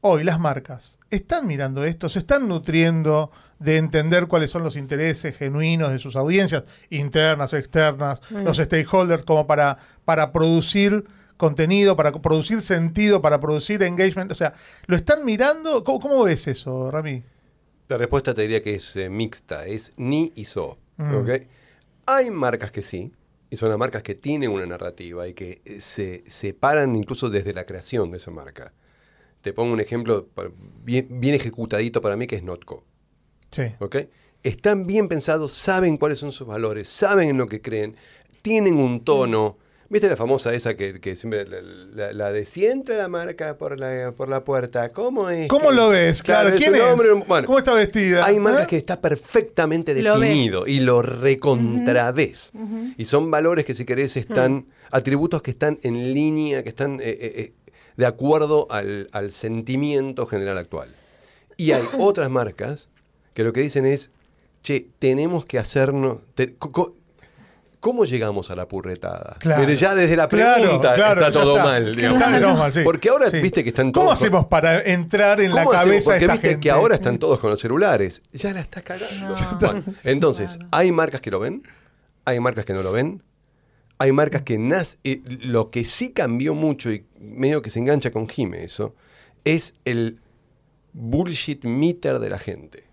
[0.00, 2.08] hoy las marcas, ¿están mirando esto?
[2.08, 7.58] ¿Se están nutriendo de entender cuáles son los intereses genuinos de sus audiencias, internas o
[7.58, 11.04] externas, los stakeholders, como para, para producir
[11.40, 14.30] contenido, para producir sentido, para producir engagement?
[14.30, 14.52] O sea,
[14.86, 15.82] ¿lo están mirando?
[15.82, 17.24] ¿Cómo, cómo ves eso, Rami?
[17.88, 20.78] La respuesta te diría que es eh, mixta, es ni y so.
[20.98, 21.14] Mm.
[21.16, 21.30] ¿ok?
[22.06, 23.12] Hay marcas que sí,
[23.50, 27.52] y son las marcas que tienen una narrativa y que eh, se separan incluso desde
[27.52, 28.72] la creación de esa marca.
[29.40, 30.28] Te pongo un ejemplo
[30.84, 32.84] bien, bien ejecutadito para mí que es Notco.
[33.50, 33.62] Sí.
[33.80, 33.96] ¿ok?
[34.42, 37.96] Están bien pensados, saben cuáles son sus valores, saben en lo que creen,
[38.42, 39.58] tienen un tono.
[39.92, 43.58] ¿Viste la famosa esa que, que siempre la, la- la de si entra la marca
[43.58, 44.90] por la, por la puerta?
[44.92, 45.48] ¿Cómo es?
[45.48, 46.22] ¿Cómo que-?" lo ves?
[46.22, 46.80] Claro, ¿quién es?
[46.82, 48.24] hombre, un- bueno, ¿Cómo está vestida?
[48.24, 48.66] hay marcas ¿Eh?
[48.68, 52.52] que está perfectamente Lo definido y lo recontravés.
[52.96, 57.18] Y son valores que si querés están, atributos que están en línea, que están eh,
[57.20, 57.52] eh,
[57.96, 60.88] de acuerdo al, al sentimiento general actual.
[61.56, 62.88] Y hay otras marcas
[63.34, 64.10] que lo que dicen es,
[64.62, 66.18] che, tenemos que hacernos...
[66.34, 66.94] te- co- co-
[67.80, 69.36] ¿Cómo llegamos a la purretada?
[69.38, 69.62] Claro.
[69.62, 71.64] Mire, ya desde la pregunta claro, está todo está.
[71.64, 71.96] mal.
[71.96, 72.58] digamos.
[72.58, 72.80] Mal, sí.
[72.84, 73.40] Porque ahora, Sí.
[73.40, 74.18] viste que están ¿Cómo todos...
[74.20, 75.84] hacemos para entrar en la ¿Cómo hacemos?
[75.86, 76.60] cabeza de Porque esta viste gente?
[76.60, 78.20] que ahora están todos con los celulares.
[78.32, 79.34] Ya la está cagando.
[79.60, 81.62] Bueno, entonces, hay marcas que lo ven,
[82.26, 83.22] hay marcas que no lo ven,
[83.98, 84.54] hay marcas que
[85.04, 88.94] eh, lo que sí cambió mucho y medio que se engancha con Jime eso,
[89.44, 90.20] es el
[90.92, 92.84] bullshit meter de la gente.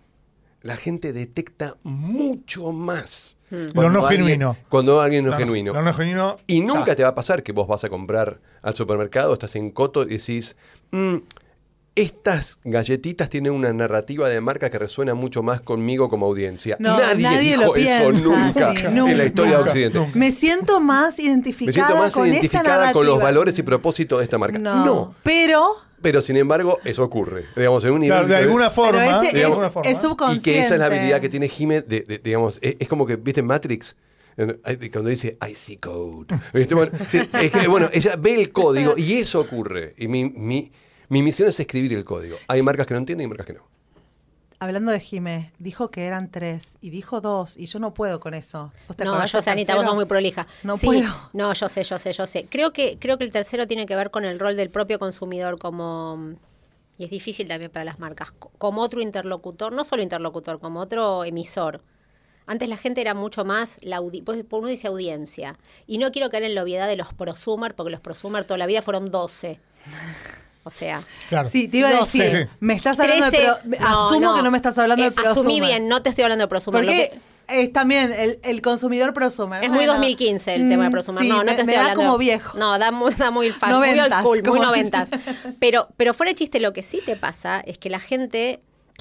[0.62, 3.37] la gente detecta mucho más.
[3.50, 3.66] Hmm.
[3.74, 4.56] Lo no alguien- genuino.
[4.68, 5.72] Cuando alguien no es No, no, genuino.
[5.74, 6.36] Lo no genuino.
[6.46, 6.96] Y nunca ya.
[6.96, 10.18] te va a pasar que vos vas a comprar al supermercado, estás en Coto y
[10.18, 10.56] decís,
[10.90, 11.16] "Mm,
[11.94, 16.76] estas galletitas tienen una narrativa de marca que resuena mucho más conmigo como audiencia.
[16.78, 19.70] No, nadie, nadie dijo lo eso piensa, nunca sí, en nunca, la historia de nunca,
[19.72, 19.98] Occidente.
[19.98, 20.12] nunca.
[20.18, 24.18] Me siento más Me identificada siento más con identificada esta con los valores y propósitos
[24.20, 24.58] de esta marca.
[24.60, 25.14] No, No.
[25.24, 27.44] pero, Pero sin embargo, eso ocurre.
[27.56, 28.18] Digamos, en un nivel.
[28.18, 29.00] Claro, de alguna forma.
[29.00, 29.90] pero ese de es, alguna forma.
[29.90, 30.50] es y subconsciente.
[30.52, 33.16] que esa es la habilidad que tiene Jime, de, de- digamos, es, es como que,
[33.16, 33.96] ¿viste Matrix?
[34.36, 34.60] En-
[34.92, 36.26] Cuando dice, I see code.
[36.54, 36.74] ¿Viste?
[36.74, 39.94] Bueno, sí, es que, bueno, ella ve el código y eso ocurre.
[39.98, 40.70] Y mi, mi,
[41.08, 42.36] mi misión es escribir el código.
[42.46, 43.66] Hay marcas que no entienden y marcas que no.
[44.60, 48.34] Hablando de Jimé, dijo que eran tres y dijo dos y yo no puedo con
[48.34, 48.72] eso.
[48.88, 50.48] ¿Vos te No, yo sé, Anita, vos sos muy prolija.
[50.64, 51.08] No Sí, puedo.
[51.32, 52.46] No, yo sé, yo sé, yo sé.
[52.50, 55.58] Creo que, creo que el tercero tiene que ver con el rol del propio consumidor
[55.58, 56.34] como...
[56.96, 58.32] Y es difícil también para las marcas.
[58.32, 61.80] co- Como otro interlocutor, no solo interlocutor, como otro emisor.
[62.44, 65.56] Antes la gente era mucho más, la pues, uno dice audiencia.
[65.86, 68.66] Y no quiero caer en la obviedad de los prosumer, porque los prosumer toda la
[68.66, 69.60] vida fueron 12.
[70.68, 71.48] O sea, Claro.
[71.50, 73.76] Sí, te iba a decir, sí, me estás hablando 13 de...
[73.78, 75.62] pro- asumo que no me estás hablando de Eh, Asumí prosumer.
[75.62, 76.80] bien, no te estoy hablando de prosumer.
[76.84, 79.62] Porque que- es también el, el consumidor prosumer.
[79.64, 81.22] Es muy Bueno, 2015 el tema de mm, prosumer.
[81.24, 82.02] sí, no, no me, te me estoy da hablando.
[82.02, 82.58] como viejo.
[82.58, 85.08] No, da muy, da muy old Noventas, school, muy noventas.
[85.58, 88.60] Pero, pero fuera de chiste, lo que sí te pasa es que la gente,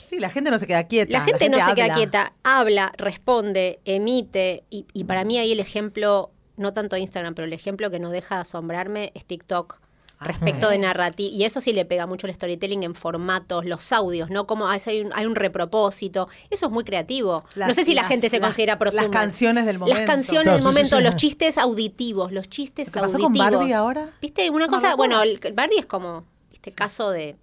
[0.10, 1.12] Sí, la gente no se queda quieta.
[1.12, 5.60] la gente, no se queda quieta, habla, responde, emite, y, y para mí ahí el
[5.60, 9.80] ejemplo, no tanto Instagram, pero el ejemplo que nos deja de asombrarme es TikTok.
[10.20, 14.30] Respecto de narrativa, y eso sí le pega mucho el storytelling en formatos, los audios,
[14.32, 14.48] ¿no?
[14.48, 16.28] Como hay un, hay un repropósito.
[16.50, 17.44] Eso es muy creativo.
[17.56, 19.12] no Las- sé si la las- gente se las- considera las prosumer.
[19.12, 20.00] canciones del momento.
[20.00, 21.04] Las canciones Claro, del sí, momento, sí.
[21.04, 23.48] los chistes auditivos, los chistes Lo que pasó auditivos.
[23.52, 24.10] con Barbie ahora.
[24.22, 24.50] ¿Viste?
[24.50, 27.36] Una cosa, bueno, el, Barbie es como, este caso de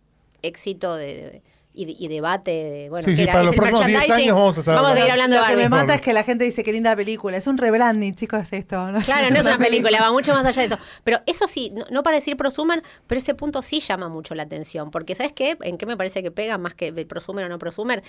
[0.42, 1.42] éxito de, de-
[1.74, 3.98] y, de- y debate de, bueno, Sí, que sí, era- para los el próximos 10
[3.98, 4.24] merchandising.
[4.30, 5.00] años vamos a estar Vamos a hablando.
[5.02, 7.36] seguir hablando de Lo que me mata es que la gente dice qué linda película.
[7.36, 8.90] Es un rebranding, chicos, es esto.
[8.92, 9.00] ¿no?
[9.00, 10.78] Claro, no es una película, va mucho más allá de eso.
[11.02, 14.44] Pero eso sí, no, no para decir prosumer, pero ese punto sí llama mucho la
[14.44, 14.90] atención.
[14.90, 15.56] Porque, ¿sabes qué?
[15.62, 18.02] ¿En qué me parece que pega más que prosumer o no prosumer?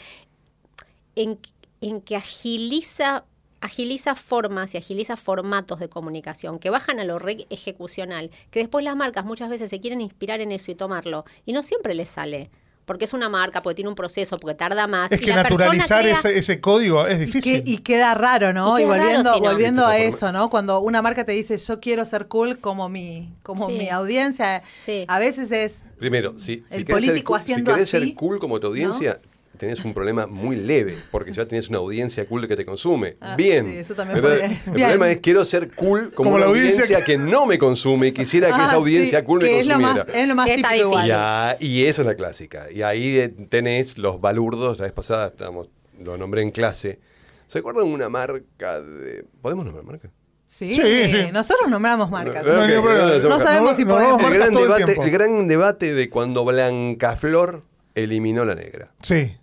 [1.16, 1.40] En,
[1.82, 3.26] en que agiliza
[3.62, 8.86] agiliza formas y agiliza formatos de comunicación que bajan a lo re ejecucional, que después
[8.86, 12.10] las marcas muchas veces se quieren inspirar en eso y tomarlo, y no siempre les
[12.10, 12.52] sale.
[12.86, 15.12] Porque es una marca, porque tiene un proceso, porque tarda más.
[15.12, 17.64] Es y que la naturalizar crea- ese, ese código es Y, difícil.
[17.64, 18.78] que- y queda raro, ¿no?
[18.78, 19.50] Y Y, queda raro volviendo, si no.
[19.50, 20.50] volviendo a eso, ¿no?
[20.52, 23.78] Cuando una marca te dice yo quiero ser cool como mi, como Sí.
[23.80, 25.06] mi audiencia, Sí.
[25.08, 28.06] a veces es Primero, si, si El querés ser político cool- haciendo si querés así,
[28.08, 29.20] ser cool como tu audiencia,
[29.58, 33.18] tenés un problema muy leve, porque ya tenés una audiencia cool que te consume.
[33.22, 33.66] Ah, Bien.
[33.70, 34.88] sí, eso también Pero podría- El Bien.
[34.90, 37.18] problema es quiero ser cool como, Como una la audiencia audiencia que...
[37.18, 39.74] no me consume y quisiera que Ah, esa audiencia sí, cool me que es lo
[39.76, 40.06] consumiera.
[40.06, 41.08] más, es lo más Que típico igual.
[41.08, 42.68] Y, ah, y eso es la clásica.
[42.72, 44.78] Y ahí eh, tenés los balurdos.
[44.80, 45.70] La vez pasada estábamos,
[46.04, 47.00] lo nombré en clase.
[47.48, 49.26] ¿Se acuerdan una marca de.
[49.42, 50.10] ¿Podemos nombrar marca?
[50.48, 51.32] Sí, Sí, sí.
[51.34, 52.46] nosotros nombramos marcas.
[52.46, 53.18] No, No hay ningún Ok, problema.
[53.24, 54.24] no, No sabemos si podemos.
[54.24, 55.04] El gran, el debate, tiempo.
[55.04, 57.64] el gran debate de cuando Blancaflor
[57.96, 58.92] eliminó la negra.
[59.02, 59.36] Sí,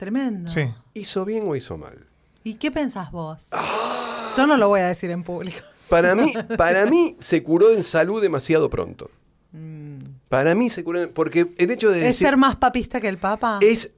[0.00, 0.50] Tremendo.
[0.50, 0.62] sí.
[0.94, 2.06] ¿Hizo bien o hizo mal?
[2.42, 3.46] ¿Y qué pensás vos?
[3.52, 4.28] Ah.
[4.36, 5.58] Yo no lo voy a decir en público.
[5.88, 9.08] Para mí, para mí se curó en salud demasiado pronto.
[10.28, 13.08] Para mí se curó, en- porque el hecho de ¿Es decir ser más papista que
[13.08, 13.58] el Papa?
[13.60, 13.90] es,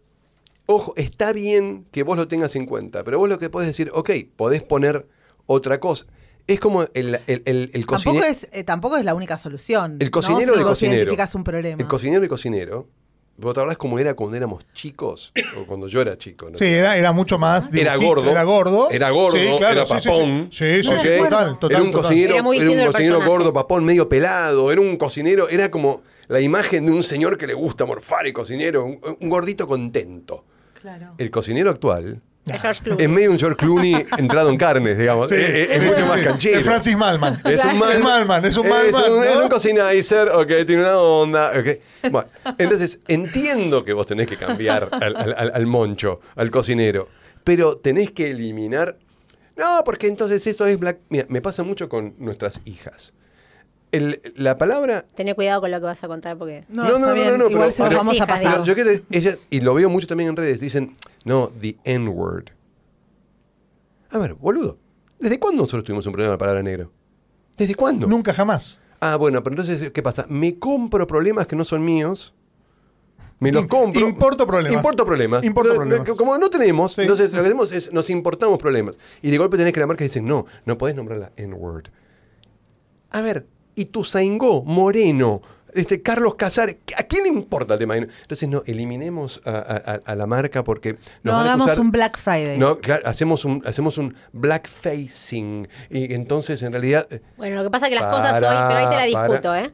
[0.67, 3.91] ojo, está bien que vos lo tengas en cuenta, pero vos lo que podés decir,
[3.95, 5.07] ok, podés poner
[5.47, 6.07] otra cosa.
[6.47, 7.87] Es como el, el, el, el tampoco,
[8.17, 8.27] cocinero.
[8.27, 9.99] es, eh, tampoco es la única solución.
[10.01, 10.11] El ¿no?
[10.11, 10.97] cocinero Si de vos cocinero.
[10.99, 11.81] identificás un problema.
[11.81, 12.89] El cocinero y cocinero.
[13.43, 15.33] ¿Vos te acordás cómo era cuando éramos chicos?
[15.59, 16.49] O cuando yo era chico.
[16.51, 16.57] ¿no?
[16.57, 17.69] Sí, era, era mucho más.
[17.75, 18.31] Era dibujito, gordo.
[18.31, 18.91] Era gordo.
[18.91, 20.09] Era gordo, Sí, claro, era sí, sí, sí.
[20.09, 20.49] papón.
[20.51, 24.71] Sí, sí, sí, total, total, era un cocinero, Era un cocinero gordo, papón, medio pelado.
[24.71, 28.33] Era un cocinero, era como la imagen de un señor que le gusta morfar y
[28.33, 30.45] cocinero, un, un gordito contento.
[30.81, 31.15] Claro.
[31.19, 35.29] El cocinero actual Es es medio un George Clooney entrado en carnes, digamos.
[35.29, 36.59] Sí, es, es- es sí, mucho más canchero.
[36.59, 37.41] Es Francis Malman.
[37.45, 38.45] Es un Es Malman.
[38.45, 39.25] Es un Es Malman, un, ¿no?
[39.25, 42.11] es un cocinizer, ok, tiene una onda, ok.
[42.11, 42.29] Bueno,
[42.59, 47.09] entonces entiendo que vos tenés que cambiar al, al- al- al moncho, al cocinero,
[47.45, 48.97] pero tenés que eliminar.
[49.57, 50.99] No, porque entonces esto es black.
[51.11, 53.13] Mira, me pasa mucho con nuestras hijas.
[53.93, 55.05] El- la palabra.
[55.15, 56.65] Tené cuidado con lo que vas a contar porque...
[56.69, 57.27] No, No, no, no, bien.
[57.31, 58.37] no, no, Igual pero- se pero- vamos a pasar.
[58.45, 58.53] Javier.
[58.53, 62.47] Pero yo quiero, ella, y lo veo mucho también en redes, dicen, no, the N-word.
[64.11, 64.79] A ver, boludo,
[65.19, 66.91] ¿desde cuándo nosotros tuvimos un problema de la palabra negro?
[67.57, 68.07] ¿Desde cuándo?
[68.07, 68.81] Nunca jamás.
[69.01, 70.27] Ah, bueno, pero entonces, ¿qué pasa?
[70.29, 72.35] Me compro problemas que no son míos.
[73.41, 74.07] Me los compro.
[74.09, 74.73] Importo problemas.
[74.77, 75.43] Importo problemas.
[75.43, 77.01] Importo Como no tenemos, Sí.
[77.03, 78.97] entonces lo que hacemos es nos importamos problemas.
[79.21, 81.87] Y de golpe tenés que la marca dice, no, no podés nombrar la N-word.
[83.11, 85.43] A ver, Ituzaingó, Moreno,
[85.75, 87.97] Este, Carlos Casares, ¿a quién le importa el tema?
[87.97, 91.69] Entonces, no, eliminemos a, a- a- a la marca porque No nos van a hagamos
[91.69, 92.59] acusar- un Black Friday.
[92.59, 95.67] No, claro, hacemos un, hacemos un black facing.
[95.89, 97.07] Y entonces, en realidad.
[97.39, 99.57] Bueno, lo que pasa es que las cosas hoy, pero ahí te la Para, discuto,
[99.57, 99.73] ¿eh?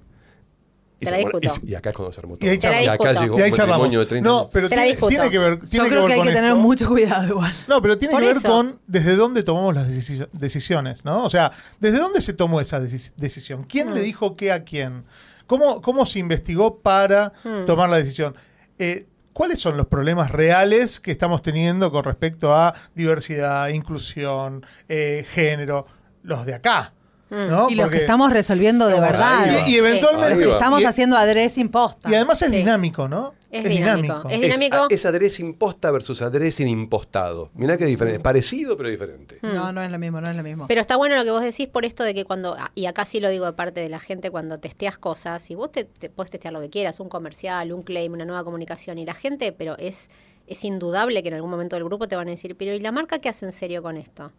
[1.01, 1.67] Y, Te se- la bueno, discuto.
[1.67, 2.57] y- y acá es cuando se armó Y ahí
[2.89, 3.91] acá llegó Y ahí charlamos.
[3.91, 6.33] de 30 No, pero tiene, que ver, Yo tiene que creo ver que hay que
[6.33, 7.53] tener mucho cuidado igual.
[7.69, 8.49] No, pero tiene Por que ver eso.
[8.49, 11.25] con desde dónde tomamos las decisi- decisiones, ¿no?
[11.25, 13.65] O sea, ¿desde dónde se tomó esa deci- decisión?
[13.65, 13.95] ¿Quién Mm.
[13.95, 15.05] le dijo qué a quién?
[15.47, 17.67] ¿Cómo, cómo se investigó para Mm.
[17.67, 18.35] tomar la decisión?
[18.79, 25.25] Eh, ¿Cuáles son los problemas reales que estamos teniendo con respecto a diversidad, inclusión, eh,
[25.33, 25.87] género?
[26.25, 26.93] Los de acá.
[27.31, 27.67] ¿No?
[27.69, 27.71] Mm.
[27.73, 29.67] Y los que estamos resolviendo de verdad.
[29.67, 30.51] y, y eventualmente.
[30.51, 32.11] Estamos y- haciendo adrés imposta.
[32.11, 32.57] Y además es Sí.
[32.57, 33.35] dinámico, ¿no?
[33.51, 34.25] Es dinámico.
[34.29, 34.87] Es Es, dinámico.
[34.91, 37.51] es adres imposta versus adres impostado.
[37.55, 38.21] Mirá que diferente.
[38.21, 39.39] Parecido, pero diferente.
[39.43, 40.67] No, no es lo mismo, no es lo mismo.
[40.69, 43.21] Pero está bueno lo que vos decís por esto de que cuando, y acá sí
[43.21, 46.31] lo digo de parte de la gente, cuando testeas cosas, y vos te, te podés
[46.31, 49.77] testear lo que quieras, un comercial, un claim, una nueva comunicación, y la gente, pero
[49.79, 50.11] es,
[50.47, 52.93] es indudable que en algún momento del grupo te van a decir, pero ¿y la
[52.93, 54.31] marca qué hace en serio con esto?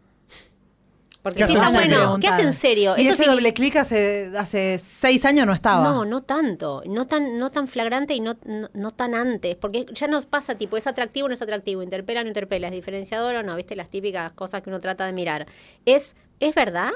[1.22, 2.94] Porque ¿Qué sí está bueno, ¿qué hace en serio?
[2.96, 5.84] Y Eso ese sí- doble clic hace, hace seis años no estaba.
[5.84, 9.84] No, no tanto, no tan, no tan flagrante y no, no, no tan antes, porque
[9.92, 12.72] ya nos pasa tipo, es atractivo o no es atractivo, interpela o no interpela, es
[12.72, 15.46] diferenciador o no, viste las típicas cosas que uno trata de mirar.
[15.84, 16.90] ¿Es, ¿es verdad?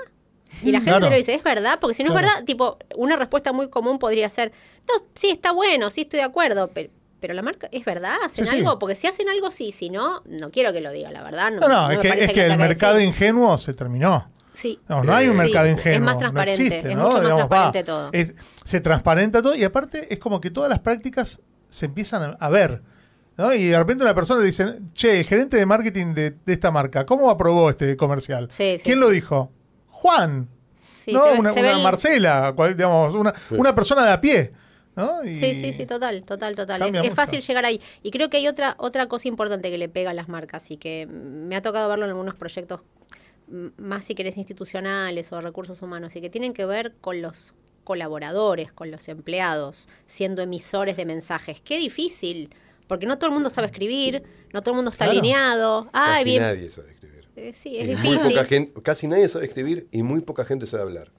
[0.62, 1.06] Y la gente Claro.
[1.06, 1.78] te lo dice, ¿es verdad?
[1.78, 2.26] Porque si no Claro.
[2.26, 4.52] es verdad, tipo, una respuesta muy común podría ser,
[4.88, 6.88] no, sí, está bueno, sí estoy de acuerdo, pero,
[7.24, 8.16] pero la marca, ¿es verdad?
[8.22, 8.58] ¿Hacen Sí, sí.
[8.58, 8.78] algo?
[8.78, 11.50] Porque si hacen algo, sí, si no, no quiero que lo diga, la verdad.
[11.52, 13.08] No, No, no, no es que, es que el mercado decir.
[13.08, 14.28] ingenuo se terminó.
[14.52, 14.78] Sí.
[14.88, 16.04] No, no hay un Sí, mercado es ingenuo.
[16.04, 17.04] más no transparente, existe, es ¿no?
[17.04, 18.10] mucho más Digamos, transparente va, todo.
[18.12, 18.34] es-
[18.64, 22.50] se transparenta todo y aparte es como que todas las prácticas se empiezan a, a
[22.50, 22.82] ver.
[23.38, 23.52] ¿no?
[23.54, 27.04] Y de repente una persona dice, che, el gerente de marketing de, de esta marca,
[27.06, 28.48] ¿cómo aprobó este comercial?
[28.52, 29.00] Sí, sí, ¿Quién sí.
[29.00, 29.50] lo dijo?
[29.88, 30.48] Juan.
[31.00, 34.20] Sí, no, se una, se una el- Marcela, cual- digamos, una, una persona de a
[34.20, 34.52] pie.
[34.96, 35.24] ¿No?
[35.24, 36.94] Y- Sí, sí, sí, total, total, total.
[37.04, 37.80] Es, fácil llegar ahí.
[38.02, 40.76] Y creo que hay otra, otra cosa importante que le pega a las marcas y
[40.76, 42.82] que me ha tocado verlo en algunos proyectos
[43.76, 47.54] más, si querés, institucionales o de recursos humanos y que tienen que ver con los
[47.84, 51.60] colaboradores, con los empleados, siendo emisores de mensajes.
[51.60, 52.48] Qué difícil,
[52.88, 54.22] porque no todo el mundo sabe escribir,
[54.54, 55.18] no todo el mundo está Claro.
[55.20, 55.90] alineado.
[55.92, 56.42] Ay, Casi bien.
[56.42, 57.28] nadie sabe escribir.
[57.36, 58.30] Eh, sí, es Y muy difícil.
[58.32, 61.10] poca gente, casi nadie sabe escribir y muy poca gente sabe hablar.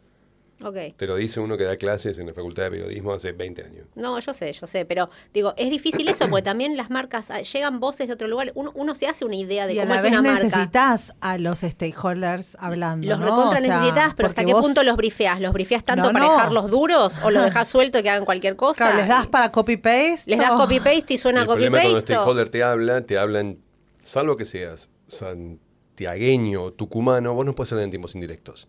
[0.63, 0.78] Ok.
[0.96, 3.88] Te lo dice uno que da clases en la Facultad de Periodismo hace 20 años.
[3.96, 7.41] No, yo sé, yo sé, pero digo, es difícil eso porque también las marcas, ah,
[7.41, 9.94] llegan voces de otro lugar, uno, uno se hace una idea de y a cómo
[9.94, 10.44] la es vez una marca.
[10.46, 13.06] necesitas a los stakeholders hablando.
[13.08, 13.26] Los ¿no?
[13.26, 15.41] recontra O sea, necesitas, pero ¿hasta qué vos, punto los brifeas?
[15.41, 16.32] ¿Los brifeas tanto No, para no.
[16.34, 18.86] dejarlos duros o los dejas suelto y que hagan cualquier cosa?
[18.86, 20.24] claro, les das para copy-paste.
[20.32, 22.13] Les das copy-paste y suena el problema cuando el copy-paste.
[22.13, 23.58] stakeholder te habla, te hablan,
[24.04, 28.68] salvo que seas santiagueño o tucumano, vos no puedes hablar en tiempos indirectos.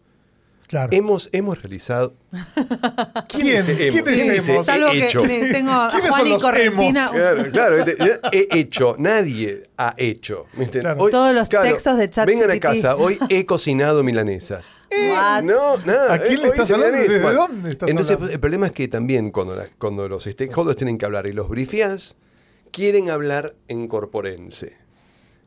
[0.69, 0.89] Claro.
[0.93, 2.15] Hemos, hemos realizado.
[3.29, 3.57] ¿Quién?
[3.57, 3.67] hemos?
[3.67, 4.63] ¿Quién es dice hemos?
[4.69, 5.23] he Salvo que hecho?
[5.23, 7.11] tengo a ¿Quiénes Juan y Correntina.
[7.53, 7.85] Claro,
[8.33, 10.47] he hecho, nadie ha hecho.
[10.73, 11.09] Claro.
[11.09, 12.35] Todos los textos de ChatGPT.
[12.39, 14.69] Vengan a casa, hoy he cocinado milanesas.
[14.91, 16.15] Eh, no, nada.
[16.15, 16.97] ¿A quién eh, le hoy estás hablando?
[16.99, 18.33] ¿Desde Bueno, dónde estás Entonces, hablando?
[18.35, 21.49] el problema es que también cuando, la- cuando los stakeholders tienen que hablar y los
[21.49, 22.17] briefeas,
[22.71, 24.77] quieren hablar en corporense,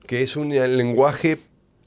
[0.08, 1.40] que es un lenguaje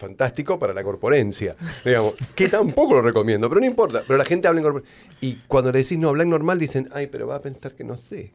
[0.02, 4.48] fantástico para la corporencia, digamos, que tampoco lo recomiendo, pero no importa, pero la gente
[4.48, 4.94] habla en corporencia.
[5.20, 7.96] Y cuando le decís no, hablan normal, dicen, ay, pero va a pensar que no
[7.96, 8.32] sé.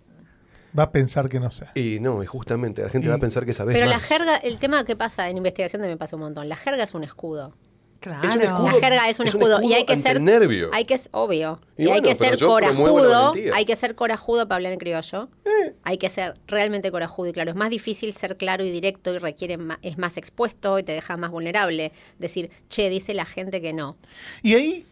[0.78, 1.66] Va a pensar que no sé.
[1.76, 4.38] Y no, y justamente la gente Y- va a pensar que sabes Pero la jerga,
[4.38, 6.48] el tema que pasa en investigación también me pasa un montón.
[6.48, 7.54] La jerga es un escudo.
[8.00, 8.28] Claro.
[8.30, 8.66] Es un escudo.
[8.66, 10.70] La jerga es un Es un escudo, y hay que ser nervio.
[10.74, 14.74] hay que obvio Y y, hay que ser corajudo hay que ser corajudo para hablar
[14.74, 15.74] en criollo Eh.
[15.84, 19.18] hay que ser realmente corajudo y claro es más difícil ser claro y directo y
[19.18, 23.62] requiere ma- es más expuesto y te deja más vulnerable decir che dice la gente
[23.62, 23.96] que no
[24.44, 24.86] Y ahí,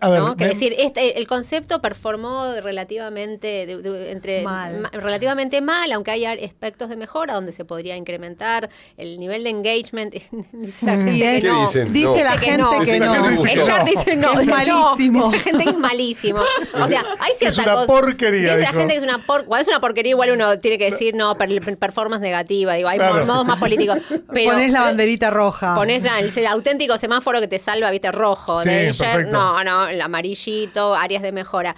[0.00, 0.36] a ver, ¿no?
[0.36, 4.80] que me- decir este el concepto performó relativamente de- de- entre Mal.
[4.80, 9.50] ma- relativamente mal aunque hay aspectos de mejora donde se podría incrementar el nivel de
[9.50, 10.12] engagement
[10.52, 11.60] dice la gente Y que es- ¿Qué no?
[11.66, 12.14] Dice No.
[12.16, 12.70] la Dice que gente no.
[12.84, 13.14] que la no.
[13.36, 15.30] gente el que chat dice no, Que es no, malísimo.
[15.30, 16.40] dice gente que es malísimo.
[16.74, 18.78] O sea, hay cierta una cosa- porquería, Dice la dijo.
[18.80, 21.36] gente que es una por, cuando es una porquería, igual uno tiene que decir no,
[21.36, 22.74] per- performance negativa.
[22.74, 23.26] Digo, hay Claro.
[23.26, 23.98] modos más políticos.
[24.32, 25.74] Pero Pones la banderita roja.
[25.74, 28.62] Ponés la- el, auténtico semáforo que te salva, viste, rojo.
[28.62, 29.32] Sí, Danger, perfecto.
[29.32, 31.76] no, no, el amarillito, áreas de mejora.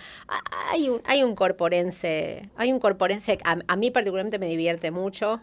[0.70, 4.90] Hay un, hay un corporense, hay un corporense que a, a mí particularmente me divierte
[4.90, 5.40] mucho.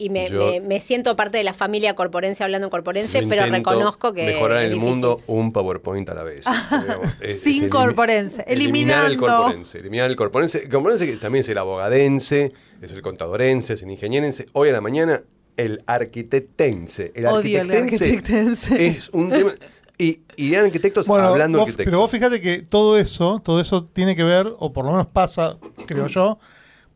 [0.00, 3.46] Y me, Yo- me- me siento parte de la familia corporense hablando en corporense, pero
[3.46, 4.26] reconozco que.
[4.26, 6.44] Mejorar es el mundo un PowerPoint a la vez.
[6.82, 7.08] digamos.
[7.20, 9.38] Es- Sin es corporense, Eliminar el eliminando.
[9.42, 9.78] corporense.
[9.78, 10.58] Eliminar el corporense.
[10.58, 14.46] El corporense que también es el abogadense, es el contadorense, es el ingenierense.
[14.52, 15.20] Hoy a la mañana,
[15.56, 17.10] el arquitectense.
[17.16, 18.86] El Odio el arquitectense.
[18.86, 19.52] es un tema.
[19.98, 21.90] Y, y eran arquitectos Bueno, hablando vos- arquitectos.
[21.90, 25.08] pero vos fíjate que todo eso, todo eso tiene que ver, o por lo menos
[25.08, 25.56] pasa,
[25.86, 26.38] creo yo,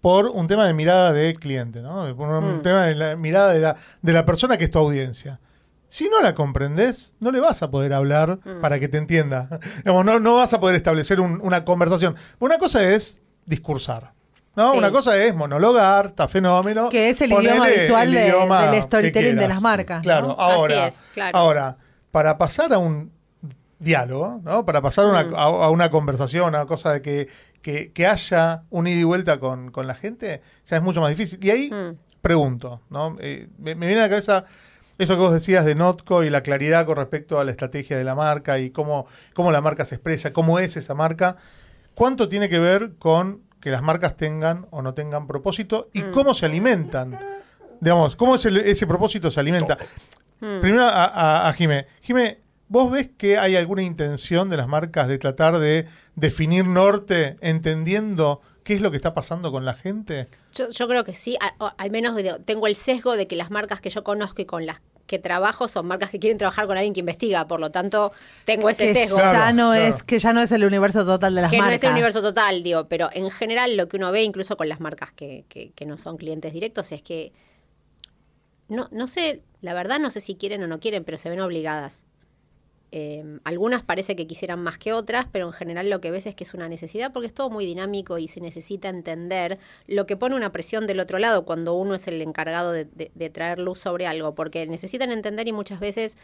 [0.00, 2.04] por un tema de mirada de cliente, ¿no?
[2.04, 2.62] De- por un Mm.
[2.62, 5.40] tema de la mirada de la, de la persona que es tu audiencia.
[5.88, 8.60] Si no la comprendes, no le vas a poder hablar Mm.
[8.60, 9.48] para que te entienda.
[9.84, 12.14] No, no vas a poder establecer un- una conversación.
[12.38, 14.12] Una cosa es discursar.
[14.54, 14.72] ¿no?
[14.72, 14.78] Sí.
[14.78, 16.88] Una cosa es monologar, está fenómeno.
[16.90, 20.28] Que es el Ponele idioma habitual el de- idioma del storytelling de las marcas, Claro,
[20.28, 20.32] ¿no?
[20.34, 21.38] ahora, Así es, claro.
[21.38, 21.76] ahora,
[22.12, 23.10] para pasar a un
[23.80, 24.64] diálogo, ¿no?
[24.64, 25.34] Para pasar a una, Mm.
[25.34, 27.28] a, a una conversación, a una cosa de que,
[27.62, 31.10] que, que haya un ida y vuelta con, con la gente, ya es mucho más
[31.10, 31.44] difícil.
[31.44, 31.96] Y ahí Mm.
[32.20, 33.16] pregunto, ¿no?
[33.20, 34.44] Eh, me, me viene a la cabeza
[34.98, 38.04] eso que vos decías de Notco y la claridad con respecto a la estrategia de
[38.04, 41.36] la marca y cómo, cómo la marca se expresa, cómo es esa marca.
[41.94, 46.10] ¿Cuánto tiene que ver con que las marcas tengan o no tengan propósito y Mm.
[46.12, 47.18] cómo se alimentan?
[47.80, 49.76] Digamos, ¿cómo ese, ese propósito se alimenta?
[50.42, 50.60] Mm.
[50.60, 51.86] Primero a, a, a Jimé.
[52.02, 57.36] Jimé, ¿vos ves que hay alguna intención de las marcas de tratar de definir norte
[57.40, 60.28] entendiendo qué es lo que está pasando con la gente?
[60.52, 63.90] Yo, yo creo que sí, al menos tengo el sesgo de que las marcas que
[63.90, 67.00] yo conozco y con las que trabajo son marcas que quieren trabajar con alguien que
[67.00, 68.12] investiga, por lo tanto
[68.44, 69.18] tengo ese que sesgo.
[69.18, 69.84] Claro, ya no claro.
[69.84, 71.70] es que ya no es el universo total de las que marcas.
[71.70, 74.68] no es el universo total, digo, pero en general lo que uno ve, incluso con
[74.68, 77.32] las marcas que, que, que no son clientes directos, es que
[78.72, 81.40] no, no sé, la verdad no sé si quieren o no quieren, pero se ven
[81.40, 82.04] obligadas.
[82.94, 86.34] Eh, algunas parece que quisieran más que otras, pero en general lo que ves es
[86.34, 90.18] que es una necesidad porque es todo muy dinámico y se necesita entender lo que
[90.18, 94.06] pone una presión del otro lado cuando uno es el encargado de traer luz sobre
[94.06, 96.18] algo, porque necesitan entender y muchas veces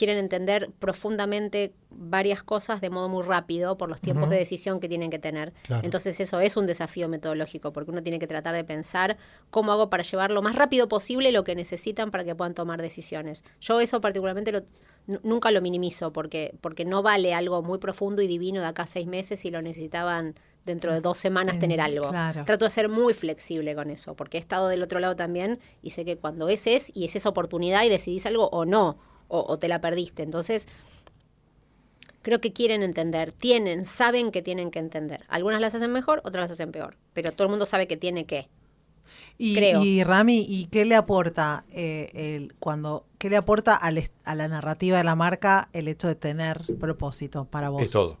[0.00, 4.88] quieren entender profundamente varias cosas de modo muy rápido por los tiempos de decisión que
[4.88, 5.52] tienen que tener.
[5.64, 5.84] Claro.
[5.84, 9.18] Entonces eso es un desafío metodológico porque uno tiene que tratar de pensar
[9.50, 12.80] cómo hago para llevar lo más rápido posible lo que necesitan para que puedan tomar
[12.80, 13.44] decisiones.
[13.60, 14.62] Yo eso particularmente lo-
[15.06, 18.84] nu- nunca lo minimizo porque, porque no vale algo muy profundo y divino de acá
[18.84, 20.34] a seis meses si lo necesitaban
[20.64, 22.08] dentro de dos semanas En- tener algo.
[22.10, 22.44] claro.
[22.44, 25.90] Trato de ser muy flexible con eso porque he estado del otro lado también y
[25.90, 28.98] sé que cuando ese es y es esa oportunidad y decidís algo o no,
[29.30, 30.22] o, o te la perdiste.
[30.22, 30.66] Entonces,
[32.22, 35.24] creo que quieren entender, tienen, saben que tienen que entender.
[35.28, 38.26] Algunas las hacen mejor, otras las hacen peor, pero todo el mundo sabe que tiene
[38.26, 38.48] que.
[39.38, 39.82] Y, creo.
[39.82, 44.48] y, Rami, ¿y qué le aporta eh, el, cuando qué le aporta al a la
[44.48, 47.82] narrativa de la marca el hecho de tener propósito para vos?
[47.82, 48.18] Es todo.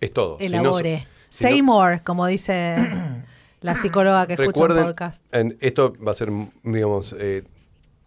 [0.00, 0.38] Es todo.
[0.38, 0.98] Si no so- Elabore.
[0.98, 2.76] si no- Say more, como dice
[3.60, 5.22] la psicóloga que escucha Recuerden, podcast.
[5.34, 6.30] en- esto va a ser,
[6.64, 7.44] digamos, eh,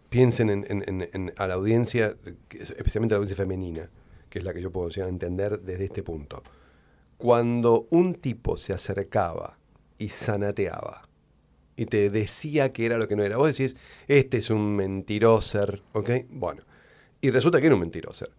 [0.08, 2.16] piensen en, a la audiencia,
[2.50, 3.90] especialmente a la audiencia femenina,
[4.30, 6.42] que es la que yo puedo entender desde este punto.
[7.16, 9.58] Cuando un tipo se acercaba
[9.98, 11.08] y sanateaba
[11.76, 15.82] y te decía que era lo que no era, vos decís, este es un mentiroser,
[15.92, 16.10] ¿ok?
[16.30, 16.62] Bueno,
[17.20, 18.30] y resulta que era un mentiroser.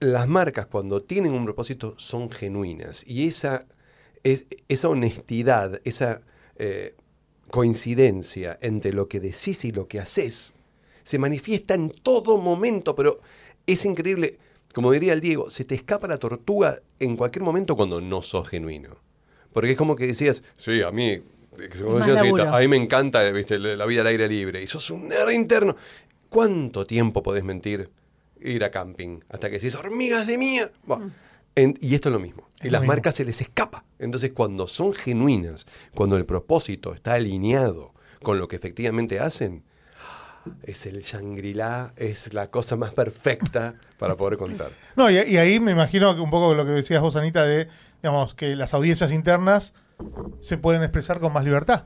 [0.00, 3.66] Las marcas cuando tienen un propósito son genuinas y esa,
[4.22, 6.20] es, esa honestidad, esa
[6.56, 6.94] eh,
[7.52, 10.54] coincidencia entre lo que decís y lo que haces
[11.04, 13.20] se manifiesta en todo momento, pero
[13.66, 14.38] es increíble.
[14.74, 18.48] Como diría el Diego, se te escapa la tortuga en cualquier momento cuando no sos
[18.48, 18.96] genuino.
[19.52, 23.58] Porque es como que decías, sí, a mí, eh, a mí me encanta ¿viste?
[23.58, 25.76] la vida al aire libre y sos un nerd interno.
[26.30, 27.90] ¿Cuánto tiempo podés mentir?
[28.40, 30.70] Ir a camping hasta que decís, hormigas de mía.
[30.86, 31.00] Buah.
[31.54, 32.48] En- y esto es lo mismo.
[32.60, 32.92] Es y las mismo.
[32.92, 33.84] marcas se les escapa.
[33.98, 39.64] Entonces, cuando son genuinas, cuando el propósito está alineado con lo que efectivamente hacen,
[40.64, 44.70] es el Shangri-La, es la cosa más perfecta para poder contar.
[44.96, 47.68] No, y, y ahí me imagino que un poco lo que decías vos, Anita, de
[48.02, 49.72] digamos, que las audiencias internas
[50.40, 51.84] se pueden expresar con más libertad.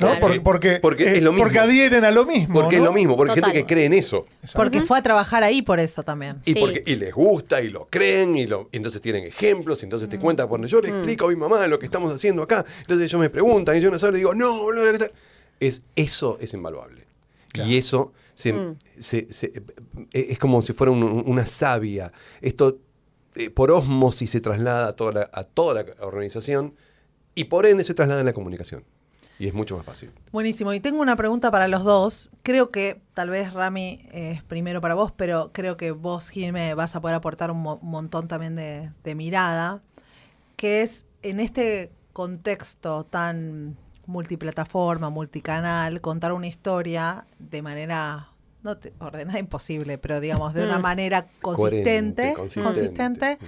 [0.00, 0.06] ¿No?
[0.06, 0.20] Claro.
[0.20, 1.44] Porque, porque, Porque eh, es lo mismo.
[1.44, 2.60] porque adhieren a lo mismo.
[2.60, 4.24] Porque es lo mismo, porque hay gente que cree en eso.
[4.42, 4.56] Exacto.
[4.58, 6.38] Porque fue a trabajar ahí por eso también.
[6.44, 6.60] Y, Sí.
[6.60, 10.08] porque, y les gusta, y lo creen, y, lo, y entonces tienen ejemplos, y entonces
[10.08, 13.06] te cuentan, cuando yo le explico a mi mamá lo que estamos haciendo acá, entonces
[13.06, 15.12] ellos me preguntan, y yo no sé, le digo, no, boludo, ¿qué tal?".
[15.60, 17.04] es Eso es invaluable.
[17.52, 17.68] Claro.
[17.70, 18.76] Y eso se- Mm.
[18.98, 19.52] se- se-
[20.12, 22.12] eh, es como si fuera un- una savia.
[22.40, 22.78] Esto
[23.36, 26.74] eh, por osmosis se traslada a toda, la, a toda la organización,
[27.34, 28.82] y por ende se traslada en la comunicación.
[29.40, 30.10] Y es mucho más fácil.
[30.32, 30.72] Buenísimo.
[30.74, 32.30] Y tengo una pregunta para los dos.
[32.42, 36.94] Creo que tal vez Rami es primero para vos, pero creo que vos, Jimé, vas
[36.94, 39.80] a poder aportar un mo- montón también de, de mirada,
[40.56, 48.26] que es en este contexto tan multiplataforma, multicanal, contar una historia de manera
[48.62, 50.82] no te- ordenada imposible, pero digamos de una Mm.
[50.82, 52.62] manera consistente, Coherente, consistente.
[52.62, 53.38] consistente,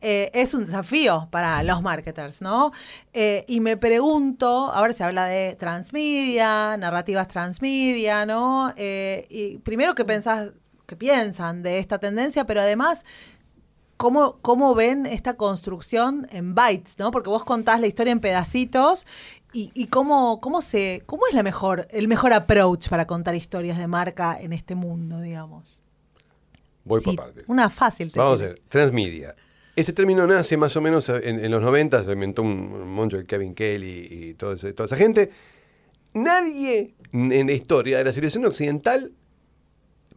[0.00, 2.70] eh, es un desafío para los marketers, ¿no?
[3.12, 8.72] Eh, y me pregunto, ahora se habla de transmedia, narrativas transmedia, ¿no?
[8.76, 10.50] Eh, y primero, ¿qué pensás,
[10.86, 12.44] qué piensan de esta tendencia?
[12.44, 13.04] Pero además,
[13.96, 17.10] ¿cómo, ¿cómo ven esta construcción en bytes, ¿no?
[17.10, 19.06] Porque vos contás la historia en pedacitos
[19.52, 23.78] y, y cómo, cómo, se, cómo es la mejor, el mejor approach para contar historias
[23.78, 25.80] de marca en este mundo, digamos.
[26.84, 27.44] Voy Sí, por partes.
[27.48, 28.12] una fácil.
[28.12, 29.34] te Vamos a ver, transmedia.
[29.78, 33.26] Ese término nace más o menos en, en los 90, se inventó un, moncho de
[33.26, 35.30] Kevin Kelly y todo ese- toda esa gente.
[36.14, 39.12] Nadie en la historia de la civilización occidental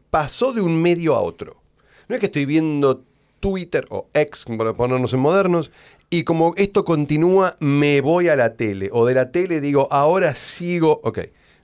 [0.09, 1.61] pasó de un medio a otro.
[2.07, 3.03] No es que estoy viendo
[3.39, 5.71] Twitter o X, para ponernos en modernos,
[6.09, 8.89] y como esto continúa, me voy a la tele.
[8.91, 10.99] O de la tele digo, ahora sigo.
[11.03, 11.19] Ok,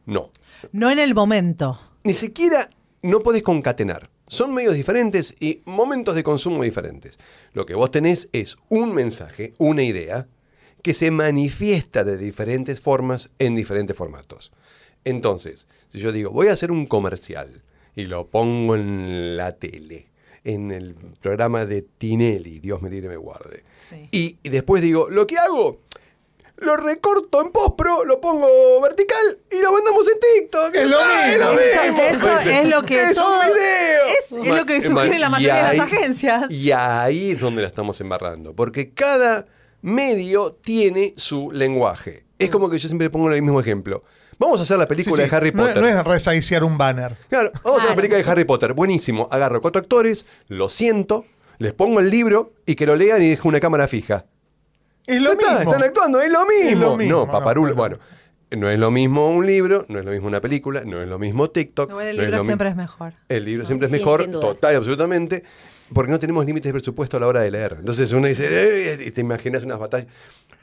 [0.06, 0.32] no.
[0.72, 1.80] No en el momento.
[2.04, 2.70] Ni siquiera
[3.02, 4.10] no podés concatenar.
[4.28, 7.18] Son medios diferentes y momentos de consumo diferentes.
[7.54, 10.28] Lo que vos tenés es un mensaje, una idea,
[10.84, 14.52] que se manifiesta de diferentes formas en diferentes formatos.
[15.06, 17.62] Entonces, si yo digo, voy a hacer un comercial
[17.96, 20.08] y lo pongo en la tele,
[20.44, 24.08] en el programa de Tinelli, Dios me libre y me guarde, Sí.
[24.12, 25.82] y, y después digo, lo que hago,
[26.58, 28.48] lo recorto en postpro, lo pongo
[28.82, 30.76] vertical y lo mandamos en TikTok.
[30.76, 31.52] Es lo ¡Ah, mismo!
[31.52, 32.02] mismo!
[32.02, 34.42] Eso- eso es lo que Es todo- un video.
[34.42, 36.50] es- es lo que sugiere la mayoría de las ahí- agencias.
[36.52, 39.46] Y ahí es donde la estamos embarrando, porque cada
[39.82, 42.26] medio tiene su lenguaje.
[42.40, 44.04] Es como que yo siempre pongo el mismo ejemplo.
[44.40, 45.78] Vamos a hacer la película sí, de Harry no- Potter.
[45.82, 47.18] No, es resaiciar un banner.
[47.30, 48.74] Claro, vamos a hacer la película de Harry Potter.
[48.74, 49.28] Buenísimo.
[49.32, 51.26] Agarro cuatro actores, los siento,
[51.58, 54.26] les pongo el libro y que lo lean y dejo una cámara fija.
[55.08, 55.72] Es lo Ya está, mismo.
[55.74, 56.70] están actuando, es lo mismo.
[56.70, 57.74] Es lo mismo, no, no, paparulo.
[57.76, 57.98] bueno.
[57.98, 61.08] Bueno, no es lo mismo un libro, no es lo mismo una película, no es
[61.08, 61.90] lo mismo TikTok.
[61.90, 63.14] El no es libro siempre es mejor.
[63.28, 65.44] El libro No, siempre es mejor, total y absolutamente,
[65.94, 67.76] porque no tenemos límites de presupuesto a la hora de leer.
[67.80, 70.08] Entonces uno dice, "Eh", y te imaginas unas batallas.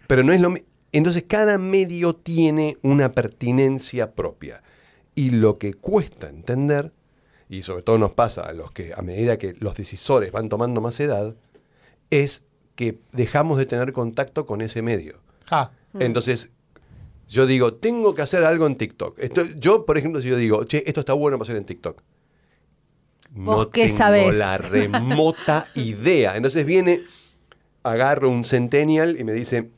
[0.07, 0.67] Pero no es lo mismo.
[0.93, 4.63] Entonces cada medio tiene una pertinencia propia.
[5.15, 6.93] Y lo que cuesta entender,
[7.51, 10.81] y sobre todo nos pasa a los que a medida que los decisores van tomando
[10.81, 11.35] más edad,
[12.11, 15.21] es que dejamos de tener contacto con ese medio.
[15.51, 16.51] Ah, Entonces,
[17.29, 19.19] yo digo, tengo que hacer algo en TikTok.
[19.19, 22.01] Esto- yo, por ejemplo, si yo digo, che, esto está bueno para hacer en TikTok.
[23.31, 24.37] ¿Vos no qué tengo sabés?
[24.37, 26.37] la remota idea.
[26.37, 27.03] Entonces viene,
[27.83, 29.71] agarro un centennial y me dice,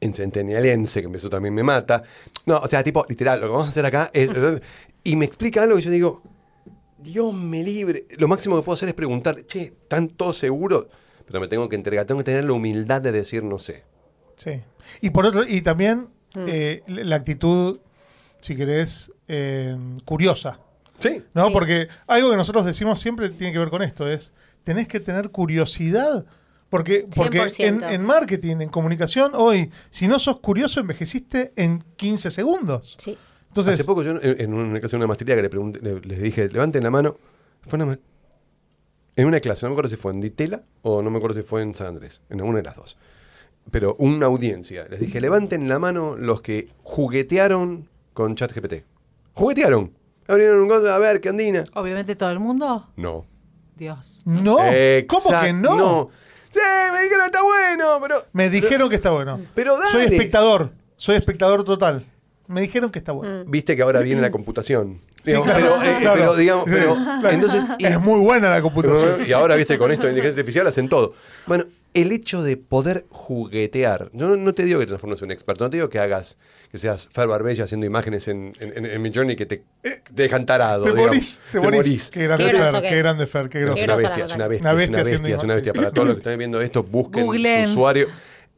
[0.00, 2.02] en centennialense, que eso también me mata.
[2.46, 4.30] No, o sea, tipo, literal, lo que vamos a hacer acá es...
[5.02, 6.22] Y me explica algo y yo digo,
[6.98, 8.04] Dios me libre.
[8.18, 10.88] Lo máximo que puedo hacer es preguntar, che, ¿están todos seguros?
[11.30, 13.84] Pero me tengo que entregar, tengo que tener la humildad de decir no sé.
[14.36, 14.60] sí.
[15.00, 17.78] Y por otro, y también eh, la actitud,
[18.40, 20.58] si querés, eh, curiosa.
[20.98, 21.22] Sí.
[21.34, 21.46] ¿No?
[21.46, 21.52] Sí.
[21.52, 24.32] Porque algo que nosotros decimos siempre tiene que ver con esto, es
[24.64, 26.26] tenés que tener curiosidad.
[26.68, 27.90] Porque, porque en, 100%.
[27.92, 32.94] en marketing, en comunicación, hoy, si no sos curioso, envejeciste en 15 segundos.
[32.98, 33.18] Sí.
[33.48, 36.00] Entonces, Hace poco yo en, en una clase de una maestría que le pregunté, le-
[36.00, 37.16] les dije, levanten la mano.
[37.66, 37.98] Fue una
[39.20, 41.46] en una clase, no me acuerdo si fue en Ditela o no me acuerdo si
[41.46, 42.96] fue en San Andrés, en una de las dos.
[43.70, 44.86] Pero una audiencia.
[44.88, 48.84] Les dije, levanten la mano los que juguetearon con ChatGPT.
[49.34, 49.92] Juguetearon.
[50.26, 51.64] Abrieron un cosa, a ver, ¿qué andina?
[51.74, 52.88] Obviamente todo el mundo.
[52.96, 53.26] No.
[53.76, 54.22] Dios.
[54.24, 54.56] no,
[55.06, 56.10] ¿cómo que no?
[56.50, 56.58] Sí,
[56.92, 58.24] me dijeron está bueno, pero.
[58.32, 59.40] Me dijeron que está bueno.
[59.54, 59.90] Pero dale.
[59.90, 62.04] Soy espectador, soy espectador total.
[62.46, 63.44] Me dijeron que está bueno.
[63.46, 65.00] Viste que ahora viene la computación.
[65.22, 66.96] Sí, Digamos, claro, pero, eh, pero, digamos, pero,
[67.30, 69.20] entonces, Es muy buena la computación.
[69.26, 71.14] Y ahora, viste, con esto de inteligencia artificial hacen todo.
[71.46, 74.10] Bueno, el hecho de poder juguetear.
[74.12, 75.98] Yo no, no te digo que te transformes en un experto, no te digo que
[75.98, 76.38] hagas,
[76.70, 80.46] que seas Fer Barbella haciendo imágenes en, en, en, en Midjourney que te, te dejan
[80.46, 80.84] tarado.
[80.84, 81.08] Te digamos.
[81.08, 82.10] morís, te morís.
[82.10, 82.96] Qué grande Qué Fer, que qué es.
[82.98, 83.76] grande Fer, qué Es groso.
[83.76, 85.70] Qué una bestia, es una bestia, Una es bestia una bestia, es una bestia.
[85.70, 85.82] imágenes.
[85.82, 87.66] Para todos los que están viendo esto, busquen Googleen.
[87.66, 88.06] su usuario.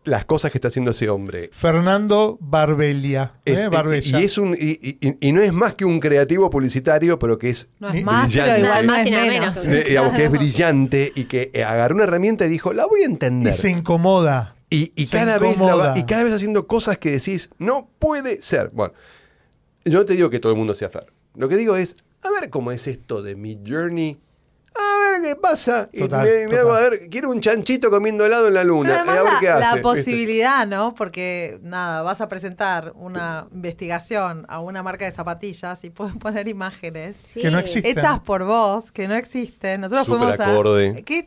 [0.05, 1.49] Las cosas que está haciendo ese hombre.
[1.53, 3.35] Fernando Barbelia.
[3.45, 3.69] ¿eh?
[3.71, 4.21] Barbella.
[4.21, 7.51] y, es un, y, y- y no es más que un creativo publicitario, pero que
[7.51, 8.61] es No es Ni- más, pero brillante.
[8.67, 9.67] igual no Más es y nada menos.
[9.67, 9.67] menos.
[9.67, 13.01] eh, digamos que es brillante y que eh, agarró una herramienta y dijo, la voy
[13.01, 13.55] a y entender.
[13.55, 14.57] se incomoda.
[14.71, 15.93] Y, y Se cada vez la incomoda.
[15.93, 18.71] va- y cada vez haciendo cosas que decís, no puede ser.
[18.73, 18.95] Bueno,
[19.85, 21.13] yo no te digo que todo el mundo sea Fer.
[21.37, 24.19] Lo que digo es, a ver cómo es esto de mi journey.
[24.75, 25.89] A ver qué pasa.
[25.93, 28.95] Y Total, me, me hago, a ver, quiero un chanchito comiendo helado en la luna.
[28.95, 29.65] eh, a ver la, qué la hace.
[29.67, 29.81] ¿viste?
[29.83, 30.95] posibilidad, ¿no?
[30.95, 36.49] Porque nada, vas a presentar una investigación a una marca de zapatillas y pueden poner
[36.49, 37.41] imágenes Sí.
[37.43, 37.91] Que no existe.
[37.91, 39.83] hechas por vos, que no existen.
[39.83, 40.53] Nosotros fuimos a.
[41.05, 41.27] ¿Qué?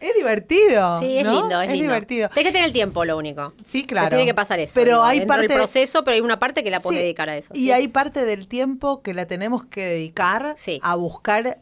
[0.00, 1.00] Es divertido.
[1.00, 1.32] Sí, es ¿no?
[1.32, 1.82] lindo, es, lindo.
[1.82, 2.28] divertido.
[2.30, 3.52] Tienes que tener el tiempo, lo único.
[3.66, 4.08] Sí, Te claro.
[4.08, 4.72] tiene que pasar eso.
[4.74, 7.28] Pero digo, hay parte del proceso, pero hay una parte que la puedes Sí, dedicar
[7.28, 7.50] a eso.
[7.54, 7.72] Y ¿sí?
[7.72, 10.80] hay parte del tiempo que la tenemos que dedicar Sí.
[10.82, 11.58] a buscar.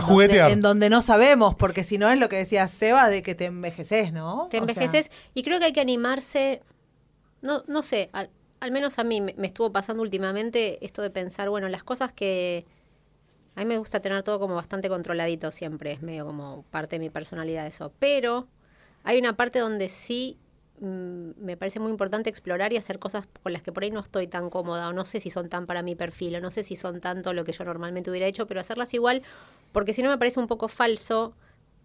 [0.00, 0.48] En juguetear.
[0.48, 3.34] Donde, en donde no sabemos, porque si no es lo que decía Seba de que
[3.34, 4.48] te envejeces, ¿no?
[4.50, 6.62] Te O sea, envejeces y creo que hay que animarse,
[7.42, 8.30] no, no sé, al,
[8.60, 12.12] al menos a mí me, me estuvo pasando últimamente esto de pensar, bueno, las cosas
[12.12, 12.64] que,
[13.56, 17.00] A mí me gusta tener todo como bastante controladito siempre, es medio como parte de
[17.00, 17.92] mi personalidad eso.
[17.98, 18.48] Pero
[19.04, 20.38] hay una parte donde sí
[20.80, 24.00] mm, me parece muy importante explorar y hacer cosas con las que por ahí no
[24.00, 26.62] estoy tan cómoda o no sé si son tan para mi perfil o no sé
[26.62, 29.22] si son tanto lo que yo normalmente hubiera hecho, pero hacerlas igual
[29.72, 31.34] porque si no me parece un poco falso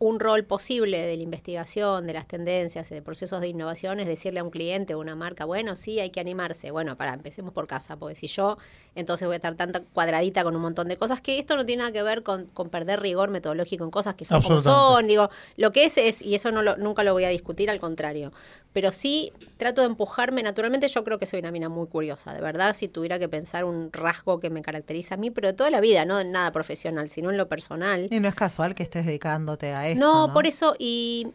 [0.02, 4.40] un rol posible de la investigación, de las tendencias, de procesos de innovación, es decirle
[4.40, 6.72] a un cliente o una marca, bueno, sí, hay que animarse.
[6.72, 8.58] Bueno, para, empecemos por casa, porque si yo
[8.96, 11.82] entonces voy a estar tanta cuadradita con un montón de cosas, que esto no tiene
[11.84, 15.08] nada que ver con, con perder rigor metodológico en cosas que son como son.
[15.08, 17.82] Digo, lo que es es, y eso no lo- nunca lo voy a discutir, al
[17.82, 18.32] contrario.
[18.72, 22.41] Pero sí trato de empujarme, naturalmente yo creo que soy una mina muy curiosa, de
[22.41, 25.72] verdad, si tuviera que pensar un rasgo que me caracteriza a mí, pero de toda
[25.72, 28.07] la vida, no en nada profesional, sino en lo personal.
[28.11, 29.99] Y no es casual que estés dedicándote a esto.
[29.99, 31.28] No, No, por eso, y,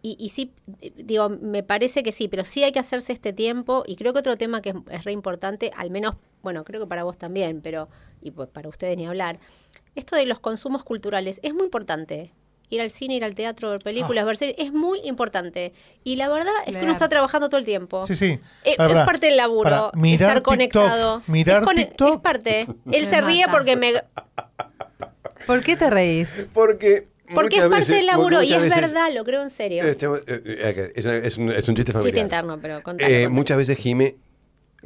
[0.00, 0.52] y, y sí,
[0.96, 4.20] digo, me parece que sí, pero sí hay que hacerse este tiempo, y creo que
[4.20, 7.62] otro tema que es, es re importante, al menos, bueno, creo que para vos también,
[7.62, 7.88] pero,
[8.22, 9.40] y pues para ustedes ni hablar,
[9.96, 12.32] esto de los consumos culturales es muy importante.
[12.68, 15.72] Ir al cine, ir al teatro, ver películas, ver series, es muy importante.
[16.02, 16.92] Y la verdad es que uno Leer.
[16.94, 18.04] está trabajando todo el tiempo.
[18.06, 18.40] Sí, sí.
[18.64, 21.22] Eh, es parte del laburo, Pará, mirar estar conectado.
[21.28, 22.14] Mirar es, TikTok.
[22.16, 22.66] es parte.
[22.84, 23.92] Me Él se ríe porque me,
[25.46, 26.48] ¿Por qué te reís?
[26.52, 27.06] Porque.
[27.34, 29.84] porque es parte veces- del laburo y es veces- verdad, lo creo en serio.
[29.84, 32.14] Este, eh, eh, es, es un, es un chiste familiar.
[32.14, 33.34] Chiste interno, pero contalo, Eh, contalo.
[33.34, 34.16] muchas veces Jime,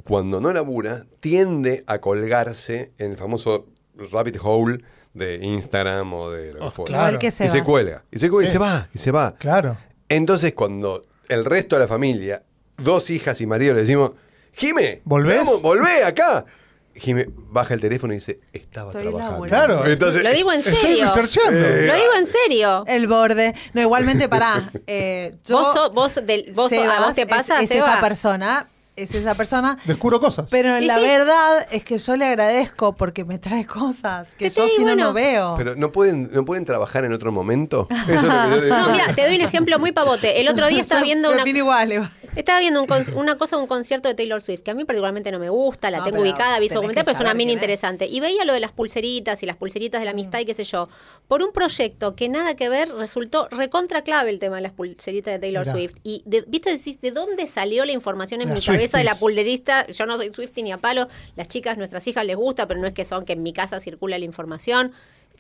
[0.05, 3.67] cuando no labura, tiende a colgarse en el famoso
[4.13, 4.83] rabbit hole
[5.15, 6.89] de Instagram o de lo que Oh, fuera.
[6.95, 7.19] claro.
[7.19, 7.65] Que se y se va.
[7.65, 8.05] cuelga.
[8.11, 9.35] Y se, cuelga, y se va, y se va.
[9.37, 9.77] Claro.
[10.09, 12.43] Entonces, cuando el resto de la familia,
[12.77, 14.13] dos hijas y marido, le decimos,
[14.53, 15.39] Jime, ¿Volvés?
[15.39, 16.45] vamos, volvé acá.
[16.93, 19.47] Jime baja el teléfono y dice, estaba Estoy trabajando.
[19.47, 19.87] Claro.
[19.87, 21.05] Entonces, Lo digo en Estoy serio.
[21.07, 21.59] researchando.
[21.61, 22.85] Eh, Lo digo en serio.
[22.89, 23.55] El borde.
[23.75, 24.71] No, igualmente, pará.
[24.89, 27.93] Eh, yo, vos, sos- vos, del- vos, a vos te pasa, es, es Seba?
[27.93, 28.69] esa persona.
[29.01, 29.79] Es esa persona.
[29.87, 30.49] Descubro cosas.
[30.51, 31.03] Pero la sí.
[31.03, 35.05] verdad es que yo le agradezco porque me trae cosas que yo si no bueno.
[35.05, 35.55] no veo.
[35.57, 37.89] Pero ¿no pueden, ¿no pueden trabajar en otro momento?
[38.09, 38.77] Eso es lo que yo.
[38.77, 40.41] No, mira, te doy un ejemplo muy pavote.
[40.41, 42.11] El otro día estaba viendo una, igual, igual.
[42.37, 45.31] Estaba viendo un una cosa de un concierto de Taylor Swift, que a mí particularmente
[45.33, 47.55] no me gusta, la No, tengo ubicada, vi su pero es una es.
[47.55, 48.07] interesante.
[48.07, 50.65] Y veía lo de las pulseritas y las pulseritas de la amistad y qué sé
[50.65, 50.89] yo.
[51.29, 55.33] Por un proyecto que nada que ver, resultó recontra clave el tema de las pulseritas
[55.35, 55.73] de Taylor Mirá.
[55.73, 55.95] Swift.
[56.03, 59.87] Y, de- viste, decís, ¿de dónde salió la información en mi cabeza de la pulserista?
[59.89, 62.87] Yo no soy Swiftie ni a palo, las chicas, nuestras hijas les gusta, pero no
[62.87, 64.93] es que son que en mi casa circula la información.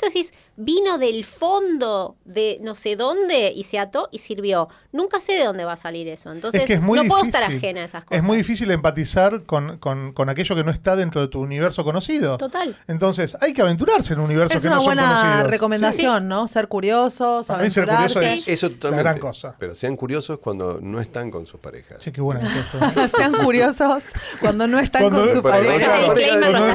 [0.03, 4.69] Entonces vino del fondo de no sé dónde y se ató y sirvió.
[4.93, 6.33] Nunca sé de dónde va a salir eso.
[6.33, 8.19] Entonces es que es muy no puedo estar ajena a esas cosas.
[8.23, 11.85] Es muy difícil empatizar con, con- con aquello que no está dentro de tu universo
[11.85, 12.39] conocido.
[12.39, 12.77] Total.
[12.89, 15.51] Entonces, hay que aventurarse en universos Es que una no son buena conocidos.
[15.51, 16.49] recomendación, ¿no?
[16.49, 19.03] Ser curiosos, Para mí ser curioso es- Eso totalmente.
[19.03, 19.55] gran cosa.
[19.59, 22.03] Pero sean curiosos cuando no están con sus parejas.
[22.03, 22.41] Sí, qué buena
[22.73, 23.09] cosa.
[23.09, 24.05] Sean curiosos
[24.41, 26.07] cuando no están Cuando- con su pareja.
[26.07, 26.67] Cuando- no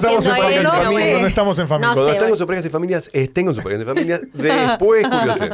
[1.27, 3.85] estamos en familia, cuando están con sus parejas y familias, estén con sus parejas y
[3.87, 5.53] familias, después curiosen.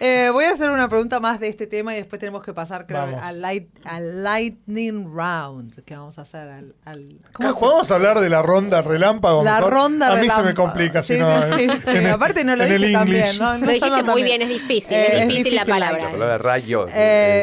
[0.00, 2.86] Eh, voy a hacer una pregunta más de este tema y después tenemos que pasar,
[2.86, 3.20] creo, Vamos.
[3.22, 6.48] al, light, al lightning round que vamos a hacer.
[6.48, 9.42] Al, al- ¿cómo se- ¿Podemos hablar de la ronda relámpago?
[9.42, 9.72] La mejor?
[9.72, 10.46] ronda A mí se relámpago.
[10.48, 11.88] me complica, Sí, si no, sí, sí, en- sí.
[11.90, 13.40] en el- Aparte no lo dije tan bien, English.
[13.40, 13.58] ¿no?
[13.58, 14.38] No Lo dijiste muy bien.
[14.38, 16.04] bien, es difícil, Eh, es es difícil la palabra.
[16.04, 16.86] La palabra rayo.
[16.88, 16.92] Eh,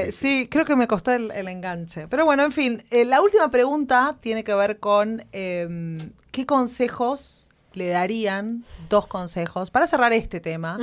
[0.08, 2.08] eh, sí, creo que me costó el, el enganche.
[2.08, 5.98] Pero bueno, en fin, eh, la última pregunta tiene que ver con eh,
[6.32, 7.43] qué consejos
[7.74, 10.78] le darían, dos consejos, para cerrar este tema,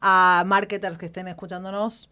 [0.00, 2.10] a marketers que estén escuchándonos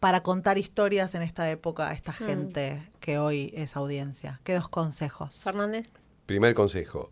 [0.00, 1.94] para contar historias en esta época a Mm.
[1.94, 4.40] esta gente que hoy es audiencia.
[4.42, 5.36] ¿Qué dos consejos?
[5.44, 5.88] Fernández.
[6.26, 7.10] Primer consejo,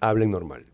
[0.00, 0.66] hablen normal.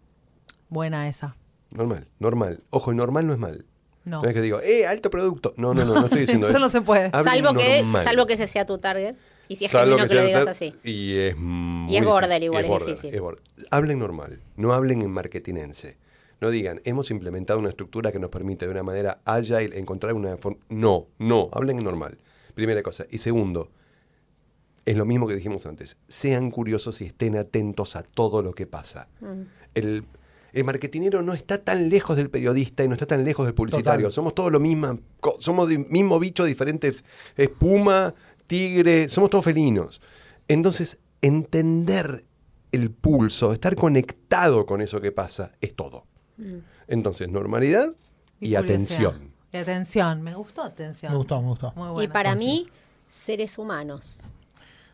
[0.68, 1.36] Buena esa.
[1.70, 2.62] Normal, normal.
[2.70, 3.66] Ojo, normal no es mal.
[4.04, 4.22] No.
[4.22, 5.52] No es que digo, eh, alto producto.
[5.56, 6.64] No, no, no, no estoy diciendo Eso eso.
[6.66, 7.10] no se puede.
[7.12, 9.16] Hablen Salvo que, salvo que ese sea tu target.
[9.48, 10.74] Y si es Salvo genuino que, sea lo digas así.
[10.84, 13.20] Y es muy es border difícil, igual, es border, difícil.
[13.20, 13.42] border.
[13.70, 15.96] Hablen normal, no hablen en marketinense.
[16.40, 20.36] No digan, hemos implementado una estructura que nos permite de una manera agile encontrar una
[20.36, 20.58] forma.
[20.68, 22.18] No, no, hablen normal.
[22.54, 23.06] Primera cosa.
[23.10, 23.70] Y segundo,
[24.84, 25.96] es lo mismo que dijimos antes.
[26.08, 29.08] Sean curiosos y estén atentos a todo lo que pasa.
[29.20, 29.42] Mm.
[29.74, 30.04] El,
[30.52, 34.06] el marketinero no está tan lejos del periodista y no está tan lejos del publicitario.
[34.06, 34.12] Total.
[34.12, 34.98] Somos todos lo mismo,
[35.38, 37.04] somos del mismo bicho, diferentes
[37.36, 38.14] espuma,
[38.46, 40.00] tigre, somos todos felinos.
[40.48, 42.24] Entonces, entender
[42.72, 46.06] el pulso, estar conectado con eso que pasa, es todo.
[46.36, 46.58] Mm.
[46.88, 47.94] Entonces, normalidad
[48.40, 49.32] y, atención.
[49.52, 50.22] Y atención.
[50.22, 51.12] Me gustó atención.
[51.12, 51.72] Me gustó, me gustó.
[51.74, 52.66] Muy Y para mí,
[53.08, 54.20] seres humanos.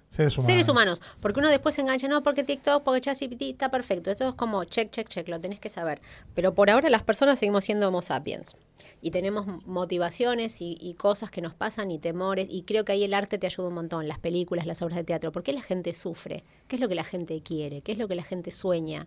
[0.09, 0.47] Seres humanos.
[0.47, 1.01] Seres humanos.
[1.21, 4.11] Porque uno después se engancha, no, porque TikTok, porque ChatGPT está perfecto.
[4.11, 6.03] Esto es como check, check, check, lo tenés que saber.
[6.35, 8.55] Pero por ahora las personas seguimos siendo Homo sapiens.
[9.01, 12.47] Y tenemos motivaciones y, y cosas que nos pasan y temores.
[12.51, 14.09] Y creo que ahí el arte te ayuda un montón.
[14.09, 15.33] Las películas, las obras de teatro.
[15.33, 16.45] ¿Por qué la gente sufre?
[16.69, 17.83] ¿Qué es lo que la gente quiere?
[17.83, 19.07] ¿Qué es lo que la gente sueña?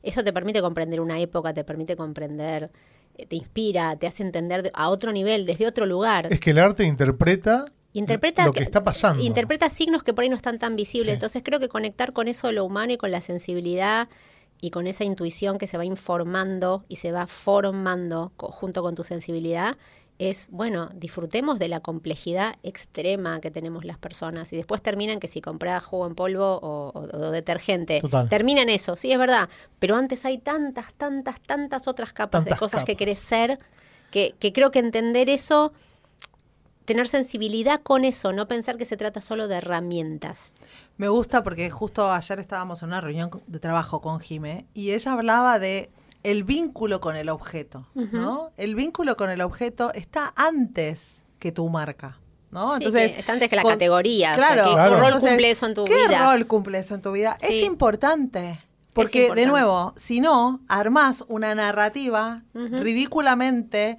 [0.00, 2.70] eso te permite comprender una época, te permite comprender,
[3.16, 6.28] eh, te inspira, te hace entender de- a otro nivel, desde otro lugar.
[6.32, 9.22] Es que el arte interpreta, Interpreta lo que está pasando.
[9.24, 11.06] Interpreta signos que por ahí no están tan visibles.
[11.08, 11.14] Sí.
[11.14, 14.08] Entonces creo que conectar con eso de lo humano y con la sensibilidad
[14.60, 18.94] y con esa intuición que se va informando y se va formando co- junto con
[18.94, 19.76] tu sensibilidad
[20.18, 25.28] es, bueno, disfrutemos de la complejidad extrema que tenemos las personas y después terminan que
[25.28, 28.28] si compras jugo en polvo o, o- o detergente, Total.
[28.28, 29.48] termina en eso, sí es verdad,
[29.78, 33.60] pero antes hay tantas, tantas, tantas otras capas de cosas que querés ser
[34.10, 35.72] que, que creo que entender eso
[36.84, 40.54] tener sensibilidad con eso, no pensar que se trata solo de herramientas.
[40.98, 45.12] Me gusta porque justo ayer estábamos en una reunión de trabajo con Jime y ella
[45.12, 45.90] hablaba de
[46.24, 48.50] el vínculo con el objeto, ¿no?
[48.56, 52.18] El vínculo con el objeto está antes que tu marca,
[52.50, 52.76] ¿no?
[52.78, 54.96] Sí, que está antes que la categoría, o sea, Claro, ¿qué Claro.
[54.96, 56.24] rol Entonces, cumple eso en tu ¿qué vida?
[56.32, 57.36] rol cumple eso en tu vida?
[57.40, 57.46] Sí.
[57.60, 58.60] Es importante.
[58.92, 59.40] Porque, importante.
[59.42, 63.98] de nuevo, si no, armás una narrativa ridículamente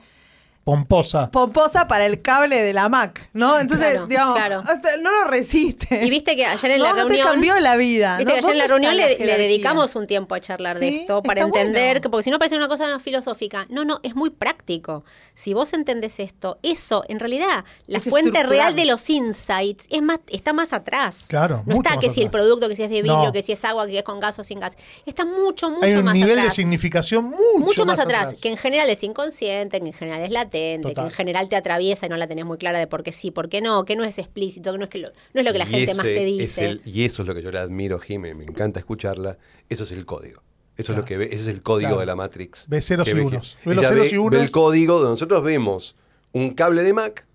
[0.70, 1.32] pomposa.
[1.32, 3.60] pomposa para el cable de la Mac, ¿no?
[3.60, 4.64] Entonces, Claro, digamos, claro.
[5.02, 6.06] no lo resiste.
[6.06, 7.18] Y viste que ayer en no, la no reunión...
[7.18, 8.18] te cambió la vida.
[8.18, 8.40] Viste ¿no?
[8.42, 11.22] que ayer en la ¿Dónde reunión la le, dedicamos un tiempo a charlar de esto
[11.24, 12.02] para está entender bueno.
[12.02, 15.04] que, porque si no parece una cosa más filosófica, no, no, es muy práctico.
[15.34, 20.02] Si vos entendés esto, eso, en realidad, la Es fuente real de los insights es
[20.02, 21.26] más, está más atrás.
[21.28, 22.42] Claro, No mucho está más que si el atrás.
[22.42, 23.32] producto, que si es de vidrio, No.
[23.32, 24.78] que si es agua, que es con gas o sin gas.
[25.06, 26.46] Está mucho, mucho Hay un más nivel atrás.
[26.46, 30.32] de significación mucho, mucho más atrás, que en general es inconsciente, que en general es
[30.32, 31.06] latente, Total.
[31.06, 33.32] que en general te atraviesa y no la tenés muy clara de por qué sí,
[33.32, 35.52] por qué no, que no es explícito, que no es, que lo- no es lo
[35.52, 36.66] que la Y gente más te es dice.
[36.66, 39.38] el- y eso es lo que yo le admiro, Jime, me encanta escucharla.
[39.70, 40.42] Eso es el código.
[40.78, 41.00] Eso Claro.
[41.00, 42.00] es lo que ve, ese es el código Claro.
[42.00, 42.68] de la Matrix.
[42.70, 43.58] Ve ceros y ve- unos.
[43.66, 44.32] Ve los ella ceros ve- y unos.
[44.32, 45.96] ve el código donde nosotros vemos
[46.32, 47.26] un cable de Mac,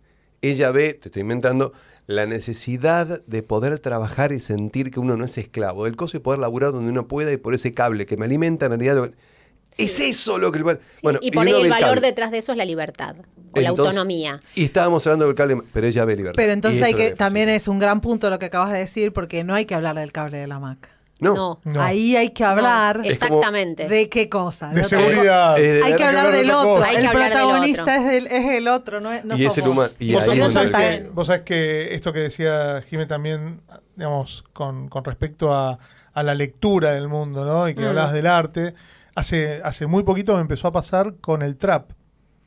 [0.41, 1.73] ella ve, te estoy inventando,
[2.07, 6.21] la necesidad de poder trabajar y sentir que uno no es esclavo del coso y
[6.21, 9.11] poder laburar donde uno pueda y por ese cable que me alimenta, en realidad
[9.79, 10.59] es eso lo que...
[10.61, 12.01] el- Sí, Bueno, y por ahí el valor cable.
[12.01, 13.17] detrás de eso es la libertad
[13.53, 14.41] o la autonomía.
[14.55, 16.37] Y estábamos hablando del cable, pero ella ve libertad.
[16.37, 19.45] Pero entonces hay que, también es un gran punto lo que acabas de decir, porque
[19.45, 20.91] no hay que hablar del cable de la Mac.
[21.21, 21.81] No, No.
[21.81, 23.89] Ahí hay que hablar No, exactamente.
[23.89, 24.71] de qué cosa.
[24.71, 25.59] De seguridad.
[25.59, 25.85] Eh, de-.
[25.85, 26.85] Hay que hablar del otro.
[26.85, 27.95] El hablar del protagonista otro.
[27.95, 29.91] es, el, es el otro, no, es- no Y es el humano.
[30.01, 33.61] Y vos, ahí sabés, vos que- vos sabés que esto que decía Jimé también,
[33.97, 35.79] digamos, con, con respecto a,
[36.13, 37.69] a la lectura del mundo, ¿no?
[37.69, 37.87] Y que Mm.
[37.87, 38.75] hablabas del arte,
[39.15, 41.91] hace, hace muy poquito me empezó a pasar con el trap.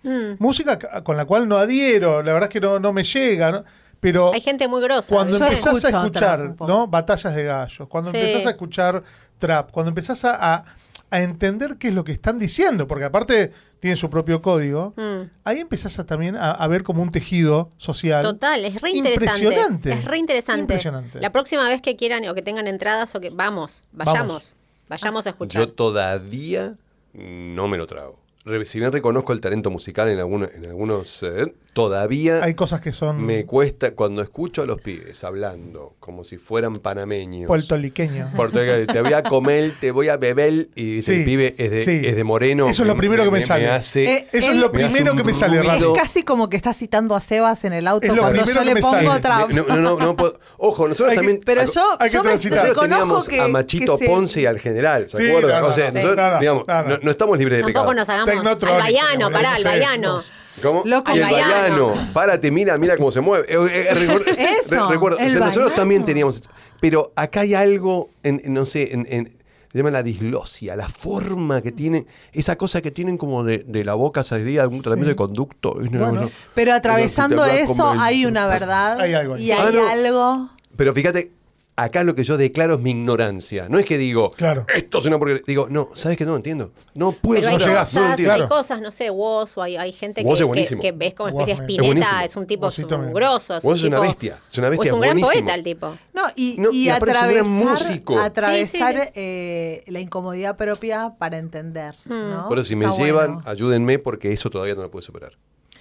[0.04, 0.34] Mm.
[0.40, 3.52] Música ca- con la cual no adhiero, la verdad es que no, no me llega,
[3.52, 3.64] ¿no?
[4.00, 5.14] Pero Hay gente muy grosa.
[5.14, 6.56] cuando empezás a escuchar.
[6.60, 6.88] ¿no?
[6.88, 8.18] Batallas de gallos, cuando Sí.
[8.18, 9.04] empezás a escuchar
[9.40, 10.66] trap, cuando empezás a, a-
[11.10, 15.30] a entender qué es lo que están diciendo, porque aparte tienen su propio código, Mm.
[15.46, 18.24] ahí empezás a, también a, a ver como un tejido social.
[18.24, 19.44] Total, es re interesante.
[19.46, 19.94] Impresionante.
[19.94, 20.62] Es re interesante.
[20.62, 21.20] Impresionante.
[21.22, 24.54] La próxima vez que quieran o que tengan entradas o que vamos, vayamos,
[24.90, 25.62] vayamos a escuchar.
[25.62, 26.76] Yo todavía
[27.14, 28.20] no me lo trago.
[28.64, 32.92] Si bien reconozco el talento musical en, algunos, en algunos, eh, todavía Hay cosas que
[32.92, 37.46] son me cuesta, cuando escucho a los pibes hablando como si fueran panameños.
[37.48, 38.34] puertorriqueños.
[38.34, 41.70] Portugal, te voy a comer, te voy a beber, y dice, Sí, el pibe es
[41.70, 42.02] de, sí.
[42.04, 42.68] es de moreno.
[42.68, 43.70] Eso es lo primero que me sale.
[43.70, 45.96] hace, Eh, Eso es lo primero que me sale rápido.
[45.96, 49.20] Es casi como que está citando a Sebas en el auto cuando yo le pongo
[49.22, 49.52] trap.
[49.52, 51.42] No, no, no, no puedo- Ojo, nosotros Hay que- también.
[51.46, 55.18] Pero yo, Hay yo me teníamos que a Machito que Ponce y al general, ¿se
[55.18, 55.62] Sí, acuerdan?
[55.62, 56.64] no, o sea, no, nosotros, no, digamos,
[57.04, 57.94] estamos libres de Tampoco pecado.
[57.94, 60.24] nos hagamos al Tecnotrónico, vallano, como pará, al vallano.
[60.62, 60.82] ¿Cómo?
[60.86, 61.94] Loco, y el baiano.
[62.14, 63.46] párate, mira, mira cómo se mueve.
[63.48, 65.76] Eh, eh, recuerdo- Eso, re- recuerdo, o el sea, nosotros baiano.
[65.76, 66.42] también teníamos.
[66.80, 69.38] Pero acá hay algo, en, en, no sé, en, en-
[69.72, 73.84] se llama la disglosia, la forma que tienen, esa cosa que tienen como de, de
[73.86, 75.74] la boca salida, algún tratamiento de conducto.
[75.76, 76.32] Bueno.
[76.56, 79.44] Pero atravesando Pero te eso hay una verdad Hay algo ahí.
[79.46, 79.88] y hay Ah, no.
[79.90, 80.50] algo.
[80.76, 81.32] Pero fíjate,
[81.78, 83.68] acá lo que yo declaro es mi ignorancia.
[83.70, 84.66] No es que digo, Claro.
[84.76, 86.72] esto es una porque Digo, no, ¿sabes que No lo entiendo.
[86.96, 88.34] No puedo Pero hay no no cosas, entiendo.
[88.34, 88.50] hay Claro.
[88.50, 90.82] cosas, no sé, Woz, o hay, hay gente que, es buenísimo.
[90.82, 92.70] que, que ves como especie de Es espineta, es un tipo
[93.14, 95.42] grosso, es un es una bestia, es una bestia, o es un gran buenísimo.
[95.46, 95.96] poeta el tipo.
[96.14, 98.20] No, y, No, y y aparte es un gran atravesar, músico.
[98.20, 99.12] atravesar Sí, sí, sí.
[99.16, 101.96] eh, la incomodidad propia para entender.
[102.06, 102.10] Mm.
[102.32, 102.48] ¿no?
[102.50, 103.50] Por eso, si me Está llevan, bueno.
[103.50, 105.34] ayúdenme porque eso todavía no lo puedo superar.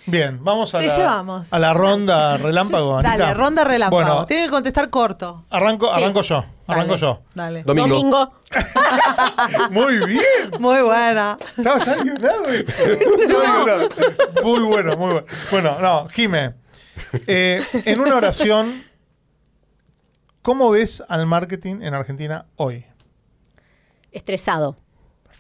[0.06, 1.52] Bien, vamos a Te la, llevamos.
[1.52, 2.98] a la ronda relámpago.
[2.98, 3.16] Anita.
[3.18, 4.02] Dale, ronda relámpago.
[4.02, 5.44] Bueno, Tiene que contestar corto.
[5.50, 6.00] arranco, Sí.
[6.00, 6.44] arranco yo.
[6.68, 7.22] Arranco Dale, yo.
[7.34, 7.62] Dale.
[7.64, 7.88] Domingo.
[7.88, 8.32] Domingo.
[9.70, 10.22] Muy bien.
[10.60, 11.36] Muy buena.
[11.56, 12.72] Estaba tan guionado esto.
[12.72, 13.88] Estaba guionado.
[14.44, 15.26] Muy bueno, muy bueno.
[15.50, 16.54] Bueno, no, Jime.
[17.26, 18.84] eh, en una oración,
[20.42, 22.84] ¿cómo ves al marketing en Argentina hoy?
[24.12, 24.76] Estresado.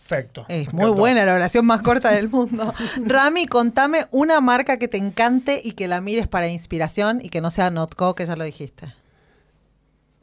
[0.08, 0.46] Perfecto.
[0.48, 2.72] Es muy buena la oración más corta del mundo.
[3.04, 7.40] Rami, contame una marca que te encante y que la mires para inspiración y que
[7.40, 8.94] no sea Notco, que ya lo dijiste.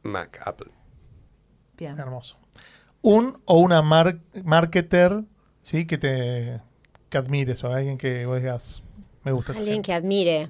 [0.03, 0.71] Mac, Apple.
[1.77, 1.97] Bien.
[1.99, 2.37] Hermoso.
[3.01, 5.23] un o una mar- marketer,
[5.63, 5.85] ¿sí?
[5.85, 6.61] Que te
[7.09, 8.83] que admires o alguien que vos digas,
[9.23, 9.51] me gusta.
[9.51, 9.87] Alguien gente".
[9.87, 10.49] que admire.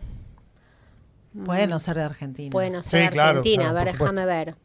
[1.45, 2.51] Puede no ser de Argentina.
[2.51, 3.63] Puede no ser Sí, claro, Argentina.
[3.63, 4.55] claro, a ver, déjame ver.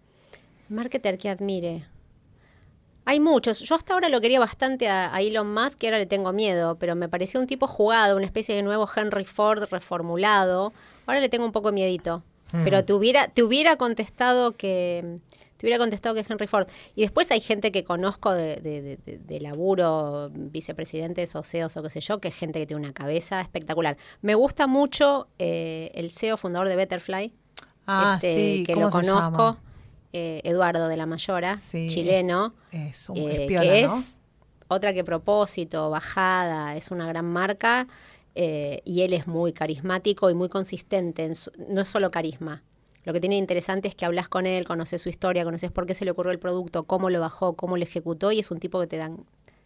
[0.68, 1.86] Marketer que admire.
[3.10, 3.60] Hay muchos.
[3.60, 6.76] Yo hasta ahora lo quería bastante a, a Elon Musk y ahora le tengo miedo,
[6.78, 10.72] pero me pareció un tipo jugado, una especie de nuevo Henry Ford reformulado.
[11.06, 12.22] Ahora le tengo un poco miedito.
[12.52, 12.64] Hmm.
[12.64, 15.20] Pero te hubiera, te hubiera contestado que
[15.56, 16.68] te hubiera contestado que es Henry Ford.
[16.94, 21.76] Y después hay gente que conozco de, de- de- de- de laburo, vicepresidentes o CEOs
[21.78, 23.96] o qué sé yo, que es gente que tiene una cabeza espectacular.
[24.22, 27.32] Me gusta mucho eh, el CEO fundador de Betterfly,
[27.90, 29.58] Ah, este, sí, que ¿cómo lo se conozco, llama?
[30.12, 31.86] Eh, Eduardo de la Mayora, Sí.
[31.88, 33.62] chileno, Es un eh, que ¿no?
[33.96, 34.18] es
[34.68, 37.86] otra que propósito, bajada, es una gran marca
[38.34, 42.62] eh, y él es muy carismático y muy consistente, en su- no es solo carisma.
[43.04, 45.94] Lo que tiene interesante es que hablas con él, conoces su historia, conoces por qué
[45.94, 48.78] se le ocurrió el producto, cómo lo bajó, cómo lo ejecutó y es un tipo
[48.80, 49.24] que te dan,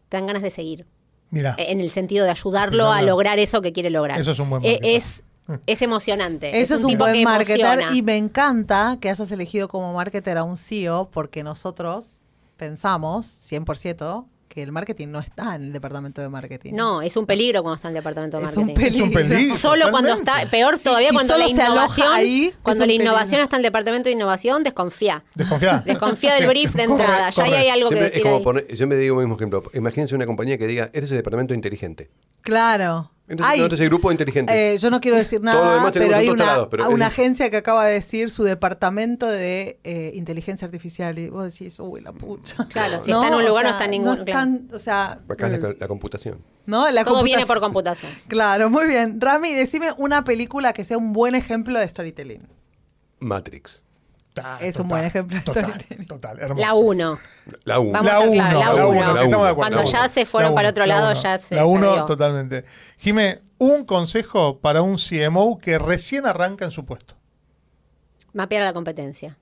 [0.09, 0.87] te dan ganas de seguir,
[1.31, 4.21] Mira, eh, en el sentido de ayudarlo a lograr eso que quiere lograr.
[4.21, 5.25] Eso es un buen Eh, es,
[5.67, 6.61] es emocionante.
[6.61, 7.95] Eso es un, tipo buen que marketer emociona.
[7.97, 12.19] y me encanta que hayas elegido como marketer a un CEO porque nosotros
[12.57, 16.75] pensamos 100% que el marketing no está en el departamento de marketing.
[16.75, 18.97] No, es un peligro cuando está en el departamento de Es un marketing.
[18.99, 19.57] es un peligro.
[19.57, 22.85] Solo cuando está, peor Sí, todavía y cuando solo la se aloja innovación, ahí, cuando
[22.87, 23.45] la innovación peligro.
[23.45, 25.25] está en el departamento de innovación, desconfía.
[25.35, 25.83] Desconfía.
[25.87, 27.31] Desconfía del brief de Corre, entrada.
[27.31, 27.57] Ya corre.
[27.57, 28.43] hay algo que Siempre, es decir como ahí.
[28.45, 29.63] poner- siempre digo el mismo ejemplo.
[29.73, 32.11] Imagínense una compañía que diga, este es el departamento inteligente.
[32.43, 33.11] Claro.
[33.29, 34.75] Entonces, Hay- el grupo inteligente.
[34.75, 37.57] Eh, yo no quiero decir nada, pero hay una, lados, pero una es- agencia que
[37.57, 42.67] acaba de decir su departamento de eh, inteligencia artificial y vos decís, uy, la pucha.
[42.69, 45.47] Claro, si está en un o lugar, no está en ningún- están, o sea, Acá
[45.47, 46.41] es la, la computación.
[46.67, 46.91] ¿no?
[46.91, 48.11] La Todo viene por computación.
[48.11, 48.29] computación.
[48.29, 49.21] Claro, muy bien.
[49.21, 52.43] Rami, decime una película que sea un buen ejemplo de storytelling.
[53.21, 53.85] Matrix.
[54.61, 56.61] Es un buen ejemplo Total, total, hermoso.
[56.61, 57.19] La 1.
[57.65, 57.93] La 1.
[57.93, 59.41] Vamos La a ser 1, claros, la la uno.
[59.41, 59.55] 1, sí.
[59.55, 61.23] Cuando ya se fueron para otro la lado, uno.
[61.23, 62.05] ya se La 1, perdió.
[62.07, 62.65] totalmente.
[62.99, 67.15] Jime, un consejo para un CMO que recién arranca en su puesto.
[68.33, 69.39] Mapear a la competencia.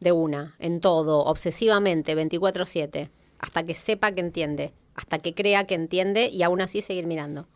[0.00, 3.08] De una, en todo, obsesivamente, 24-7.
[3.38, 4.74] Hasta que sepa que entiende.
[4.94, 7.48] Hasta que crea que entiende y aún así seguir mirando.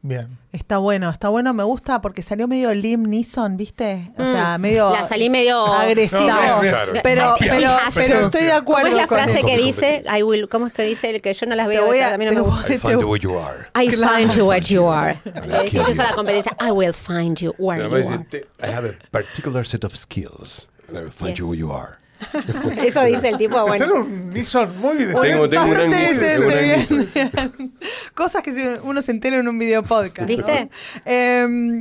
[0.00, 0.38] Bien.
[0.52, 4.12] Está bueno, está bueno, me gusta porque salió medio Liam Neeson, ¿viste?
[4.16, 6.20] O sea, Mm, medio la salí medio- agresivo.
[6.22, 6.60] No.
[6.60, 6.92] Claro.
[7.02, 9.46] Pero, pero, pero estoy de ¿Cómo acuerdo es la con frase eso.
[9.48, 10.04] que dice?
[10.16, 11.90] I will, ¿Cómo es que dice el que yo no las veo?
[11.90, 12.72] a- a mí no me gusta.
[12.72, 13.66] I find you where you are.
[13.74, 14.14] I Claro.
[14.14, 15.18] find you where you are.
[15.24, 16.56] Le decís eso a la competencia.
[16.64, 18.24] I will find you where you dice, are.
[18.30, 20.68] "Te- I have a particular set of skills.
[20.88, 21.38] And I will find Yes.
[21.40, 21.98] you where you are.
[22.84, 24.04] Eso dice el tipo, Hacer bueno.
[24.04, 27.74] un Nissan muy Tengo- tengo un bien, bien.
[28.14, 30.20] Cosas que uno se entera en un video podcast.
[30.20, 30.26] ¿no?
[30.26, 30.70] ¿Viste?
[31.04, 31.80] Em,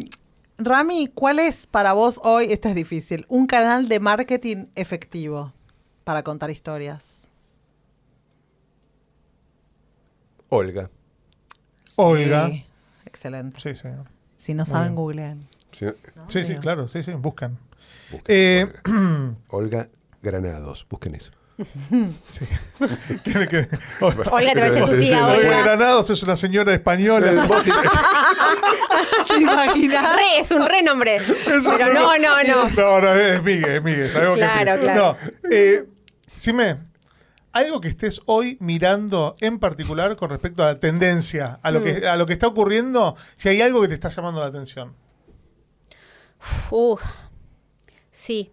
[0.59, 5.53] Rami, ¿cuál es para vos hoy, esta es difícil, un canal de marketing efectivo
[6.03, 7.27] para contar historias?
[10.49, 10.89] Olga.
[11.95, 12.47] Olga.
[12.47, 12.65] Sí,
[13.05, 13.59] excelente.
[13.59, 14.05] Sí, señor.
[14.37, 15.47] Si no saben, googlean.
[15.71, 15.87] Sí,
[16.29, 17.57] Sí, claro, sí, sí, buscan.
[18.11, 18.67] busquen Eh,
[19.49, 19.89] Olga.
[19.89, 19.89] Olga
[20.21, 20.85] Granados.
[20.89, 21.31] Busquen eso.
[22.29, 22.45] sí.
[23.23, 23.67] Tiene que-
[23.99, 25.61] Olga, te parece tu tía, Olga Olga.
[25.63, 27.31] Granados es una señora española.
[29.27, 30.15] ¿Te imaginas?
[30.15, 31.19] Re, es un renombre.
[31.45, 32.69] Pero no, no, no.
[32.69, 34.09] No, no, es Miguel, es Miguel.
[34.09, 35.17] sabemos que es Claro, claro.
[35.43, 35.85] No, eh,
[36.35, 36.77] Sime,
[37.53, 41.83] algo que estés hoy mirando en particular con respecto a la tendencia, a lo, Mm.
[41.83, 44.93] que, a lo que está ocurriendo, si hay algo que te está llamando la atención.
[46.69, 47.01] Uf,
[48.11, 48.51] sí,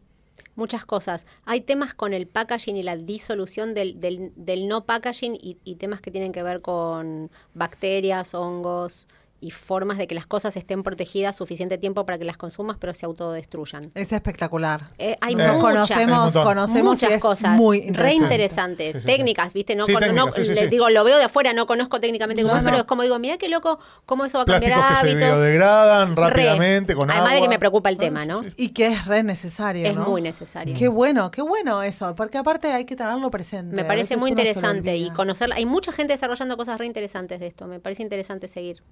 [0.56, 1.26] muchas cosas.
[1.44, 5.76] Hay temas con el packaging y la disolución del, del- del no packaging y, y
[5.76, 9.06] temas que tienen que ver con bacterias, hongos
[9.40, 12.94] y formas de que las cosas estén protegidas suficiente tiempo para que las consumas pero
[12.94, 13.90] se autodestruyan.
[13.94, 14.88] Es espectacular.
[14.98, 18.24] Eh, hay Nos muchas, conocemos, conocemos muchas es cosas muy re interesante.
[18.24, 19.06] interesantes, Sí, sí, sí.
[19.06, 19.74] técnicas, ¿viste?
[19.74, 20.70] No, Sí, no- técnicas, sí, sí, les sí.
[20.70, 23.18] digo, lo veo de afuera, no conozco técnicamente cómo No, es, pero es como digo,
[23.18, 25.28] mira qué loco, cómo eso va a cambiar Plásticos que se hábitos.
[25.38, 26.22] biodegradan Re.
[26.30, 28.42] rápidamente con Además de que me preocupa el Ah, tema, ¿no?
[28.44, 28.52] sí.
[28.56, 29.86] Y que es re necesario.
[29.86, 30.08] Es ¿no?
[30.08, 30.74] muy necesario.
[30.78, 33.76] Qué bueno, qué bueno eso, porque aparte hay que tenerlo presente.
[33.76, 35.14] Me parece muy interesante y olvida.
[35.14, 35.52] conocer.
[35.52, 37.66] Hay mucha gente desarrollando cosas re interesantes de esto.
[37.66, 38.82] Me parece interesante seguir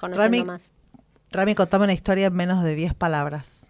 [0.00, 0.72] conociendo Rami, más.
[1.30, 3.68] Rami, contame una historia en menos de 10 palabras.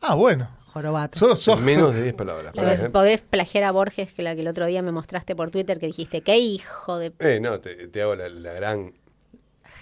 [0.00, 0.50] Ah, bueno.
[0.66, 1.18] Jorobato.
[1.18, 2.52] Sos- sos- Menos de 10 palabras.
[2.54, 2.90] Podés, ¿eh?
[2.90, 5.86] podés plagiar a Borges, que la que el otro día me mostraste por Twitter, que
[5.86, 7.12] dijiste, qué hijo de...
[7.18, 8.94] Eh, no, te, te hago la, la gran...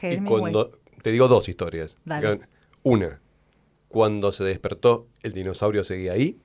[0.03, 0.71] Y cuando,
[1.03, 1.97] te digo dos historias.
[2.05, 2.41] Dale.
[2.85, 3.21] Una,
[3.89, 6.39] cuando se despertó, el dinosaurio seguía ahí.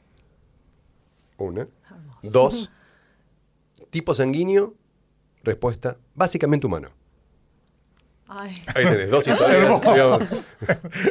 [1.38, 1.68] Una.
[2.24, 2.72] Dos,
[3.92, 4.74] tipo sanguíneo,
[5.44, 6.90] respuesta básicamente humano.
[8.36, 8.64] Ay.
[8.74, 9.62] Ahí tenés, dos historias.
[9.64, 9.94] Hermoso.
[9.94, 10.24] digamos.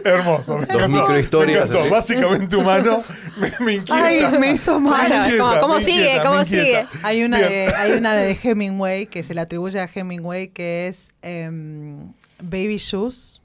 [0.05, 0.57] Hermoso.
[0.59, 1.91] me encantó, microhistorias.
[1.91, 3.03] Básicamente humano.
[3.37, 4.05] Me, me inquieta.
[4.07, 5.09] Ay, me hizo mal.
[5.09, 6.01] Me inquieta, ¿Cómo- cómo me sigue?
[6.03, 6.89] inquieta, ¿Cómo inquieta.
[7.03, 7.49] Hay una, Bien.
[7.51, 12.13] de, hay una de Hemingway que se le atribuye a Hemingway que es em,
[12.43, 13.41] Baby Shoes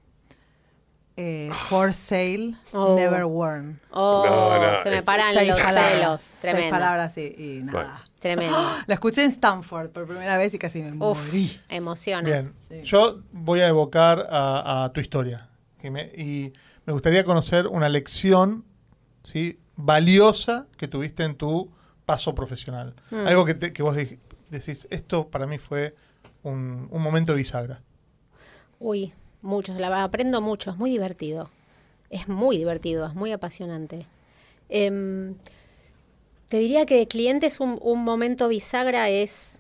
[1.20, 2.96] eh, For Sale Oh.
[2.96, 3.80] Never Worn.
[3.92, 6.22] Oh, No, no, se me paran Seis los palabras, pelos.
[6.22, 6.70] Seis Tremendo.
[6.72, 7.80] palabras y, y nada.
[7.82, 8.07] Bueno.
[8.20, 8.58] Tremendo.
[8.88, 11.60] La escuché en Stanford por primera vez y casi me Uf, morí.
[11.70, 12.22] emociona.
[12.28, 12.82] Bien, Sí.
[12.84, 15.48] yo voy a evocar a, a tu historia
[15.84, 16.52] y
[16.86, 18.66] me gustaría conocer una lección
[19.24, 19.58] ¿sí?
[19.78, 21.70] valiosa que tuviste en tu
[22.06, 22.94] paso profesional.
[23.12, 23.28] Mm.
[23.28, 24.18] Algo que, te- que vos de-
[24.50, 25.96] decís, esto para mí fue
[26.44, 27.82] un, un momento bisagra.
[28.80, 31.50] Uy, muchos, la verdad, aprendo mucho, es muy divertido.
[32.10, 34.06] Es muy divertido, es muy apasionante.
[34.70, 35.36] Em,
[36.48, 39.60] te diría que de clientes un, un momento bisagra es,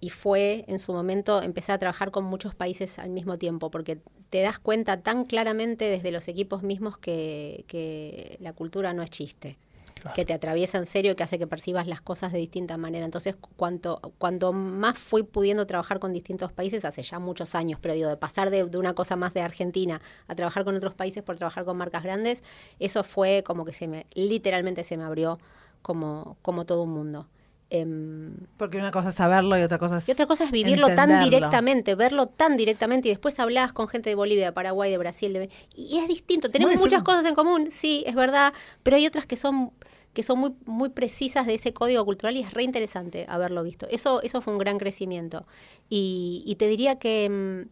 [0.00, 3.98] y fue en su momento, empezar a trabajar con muchos países al mismo tiempo, porque
[4.30, 9.10] te das cuenta tan claramente desde los equipos mismos que, que la cultura no es
[9.10, 9.58] chiste.
[10.00, 10.14] Claro.
[10.14, 13.04] que te atraviesa en serio y que hace que percibas las cosas de distinta manera.
[13.04, 17.92] Entonces, cuanto, cuanto más fui pudiendo trabajar con distintos países, hace ya muchos años, pero
[17.92, 21.22] digo, de pasar de, de una cosa más de Argentina a trabajar con otros países
[21.22, 22.42] por trabajar con marcas grandes,
[22.78, 25.38] eso fue como que se me, literalmente se me abrió
[25.82, 27.28] como, como todo un mundo.
[27.72, 30.08] Em, Porque una cosa es saberlo y otra cosa es.
[30.08, 34.10] y otra cosa es vivirlo tan directamente, verlo tan directamente y después hablabas con gente
[34.10, 36.48] de Bolivia, de Paraguay, de Brasil, de- y es distinto.
[36.48, 38.52] Tenemos Muy muchas cosas en común, sí, es verdad,
[38.82, 39.70] pero hay otras que son
[40.12, 43.86] que son muy muy precisas de ese código cultural y es re interesante haberlo visto.
[43.88, 45.46] Eso eso fue un gran crecimiento.
[45.88, 47.68] Y, y te diría que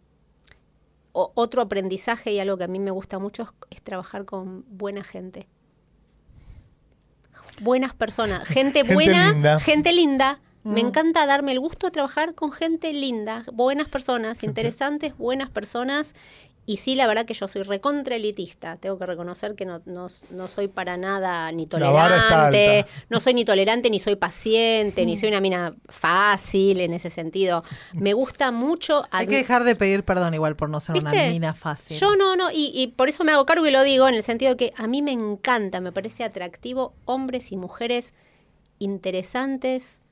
[1.12, 3.48] o- otro aprendizaje y algo que a mí me gusta mucho es,
[3.78, 5.48] es trabajar con buena gente.
[7.60, 9.60] Buenas personas, gente, Gente buena, linda.
[9.60, 10.38] gente linda.
[10.64, 10.86] Me Mm.
[10.88, 16.14] encanta darme el gusto de trabajar con gente linda, buenas personas, interesantes, buenas personas.
[16.68, 18.76] Y sí, la verdad que yo soy recontra elitista.
[18.76, 22.84] Tengo que reconocer que no, no, no soy para nada ni tolerante.
[23.08, 27.64] No soy ni tolerante, ni soy paciente, ni soy una mina fácil en ese sentido.
[27.94, 29.06] Me gusta mucho.
[29.10, 31.96] Hay que dejar de pedir perdón igual por no ser una mina fácil.
[31.96, 34.22] Yo no, no, y, y por eso me hago cargo y lo digo en el
[34.22, 38.12] sentido de que a mí me encanta, me parece atractivo hombres y mujeres
[38.78, 40.02] interesantes,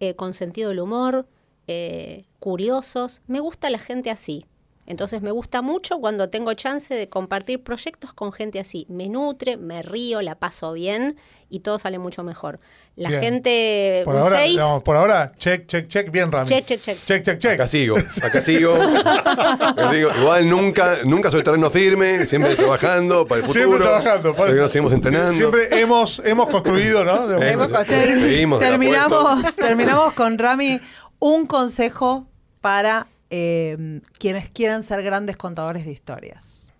[0.00, 1.28] eh, con sentido del humor,
[1.68, 3.22] eh, curiosos.
[3.28, 4.44] Me gusta la gente así.
[4.90, 8.86] Entonces me gusta mucho cuando tengo chance de compartir proyectos con gente así.
[8.88, 11.16] Me nutre, me río, la paso bien
[11.48, 12.58] y todo sale mucho mejor.
[12.96, 13.20] La Bien.
[13.20, 16.48] gente, Por ahora, seis, no, por ahora, check, check, check, bien Rami.
[16.48, 17.04] Check, check, check.
[17.04, 17.52] Check, check, check.
[17.52, 18.74] Acá sigo, acá sigo.
[18.82, 20.10] Acá sigo.
[20.20, 23.64] Igual nunca, nunca soy terreno firme, siempre trabajando para el futuro.
[23.68, 24.34] Siempre trabajando.
[24.34, 25.34] Porque nos seguimos entrenando.
[25.34, 27.30] Siempre hemos, hemos construido, ¿no?
[27.40, 30.80] Hemos la terminamos, terminamos con Rami.
[31.20, 32.26] Un consejo
[32.60, 36.72] para eh, quienes quieran ser grandes contadores de historias.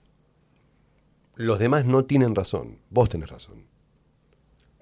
[1.37, 3.65] Los demás no tienen razón, vos tenés razón.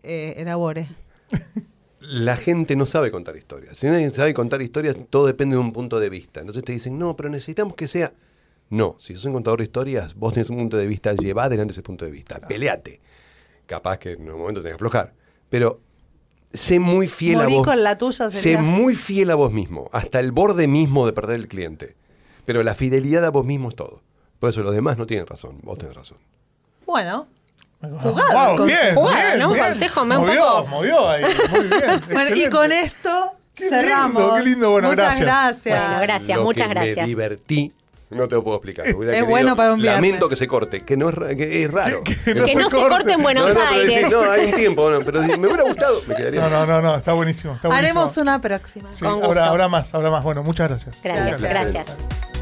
[0.03, 0.89] Eh, elabore.
[2.01, 3.77] La gente no sabe contar historias.
[3.77, 6.41] Si nadie sabe contar historias, todo depende de un punto de vista.
[6.41, 8.13] Entonces te dicen, no, pero necesitamos que sea.
[8.71, 11.73] No, si sos un contador de historias, vos tenés un punto de vista, llevá adelante
[11.73, 13.01] ese punto de vista, peleate.
[13.67, 15.13] Capaz que en un momento tenés que aflojar.
[15.49, 15.81] Pero
[16.53, 17.67] sé muy fiel Morí a vos.
[17.67, 21.37] con la tuya sé muy fiel a vos mismo, hasta el borde mismo de perder
[21.37, 21.97] el cliente.
[22.45, 24.03] Pero la fidelidad a vos mismo es todo.
[24.39, 26.19] Por eso los demás no tienen razón, vos tenés razón.
[26.87, 27.27] Bueno,
[27.81, 29.49] Jugado, con- bien, jugada, bien, ¿no?
[29.49, 29.67] Un bien.
[29.67, 32.01] consejo, me un movió, poco- movió ahí, muy bien.
[32.13, 34.21] bueno y con esto Qué cerramos.
[34.23, 34.71] lindo, qué lindo.
[34.73, 35.27] Bueno, Muchas gracias.
[35.65, 35.85] gracias.
[35.89, 36.97] Bueno, gracias, Lo muchas que gracias.
[36.97, 37.73] Me divertí,
[38.11, 38.87] no te lo puedo explicar.
[38.87, 40.03] Es querido- bueno para un viernes.
[40.03, 42.03] Lamento que se corte, que no es, que es raro.
[42.05, 43.95] Que que no se corte en Buenos No, no, Aires.
[43.95, 46.41] decís, no, hay un tiempo, no, pero si me hubiera gustado, me quedaría.
[46.41, 47.55] No, no, no, no, está buenísimo.
[47.55, 48.01] Está buenísimo.
[48.01, 48.89] Haremos una próxima.
[48.93, 49.41] Sí, Con gusto.
[49.43, 50.25] habrá más, habrá más.
[50.25, 51.01] Bueno, muchas gracias.
[51.03, 51.75] Gracias, Gracias.
[51.85, 52.38] gracias.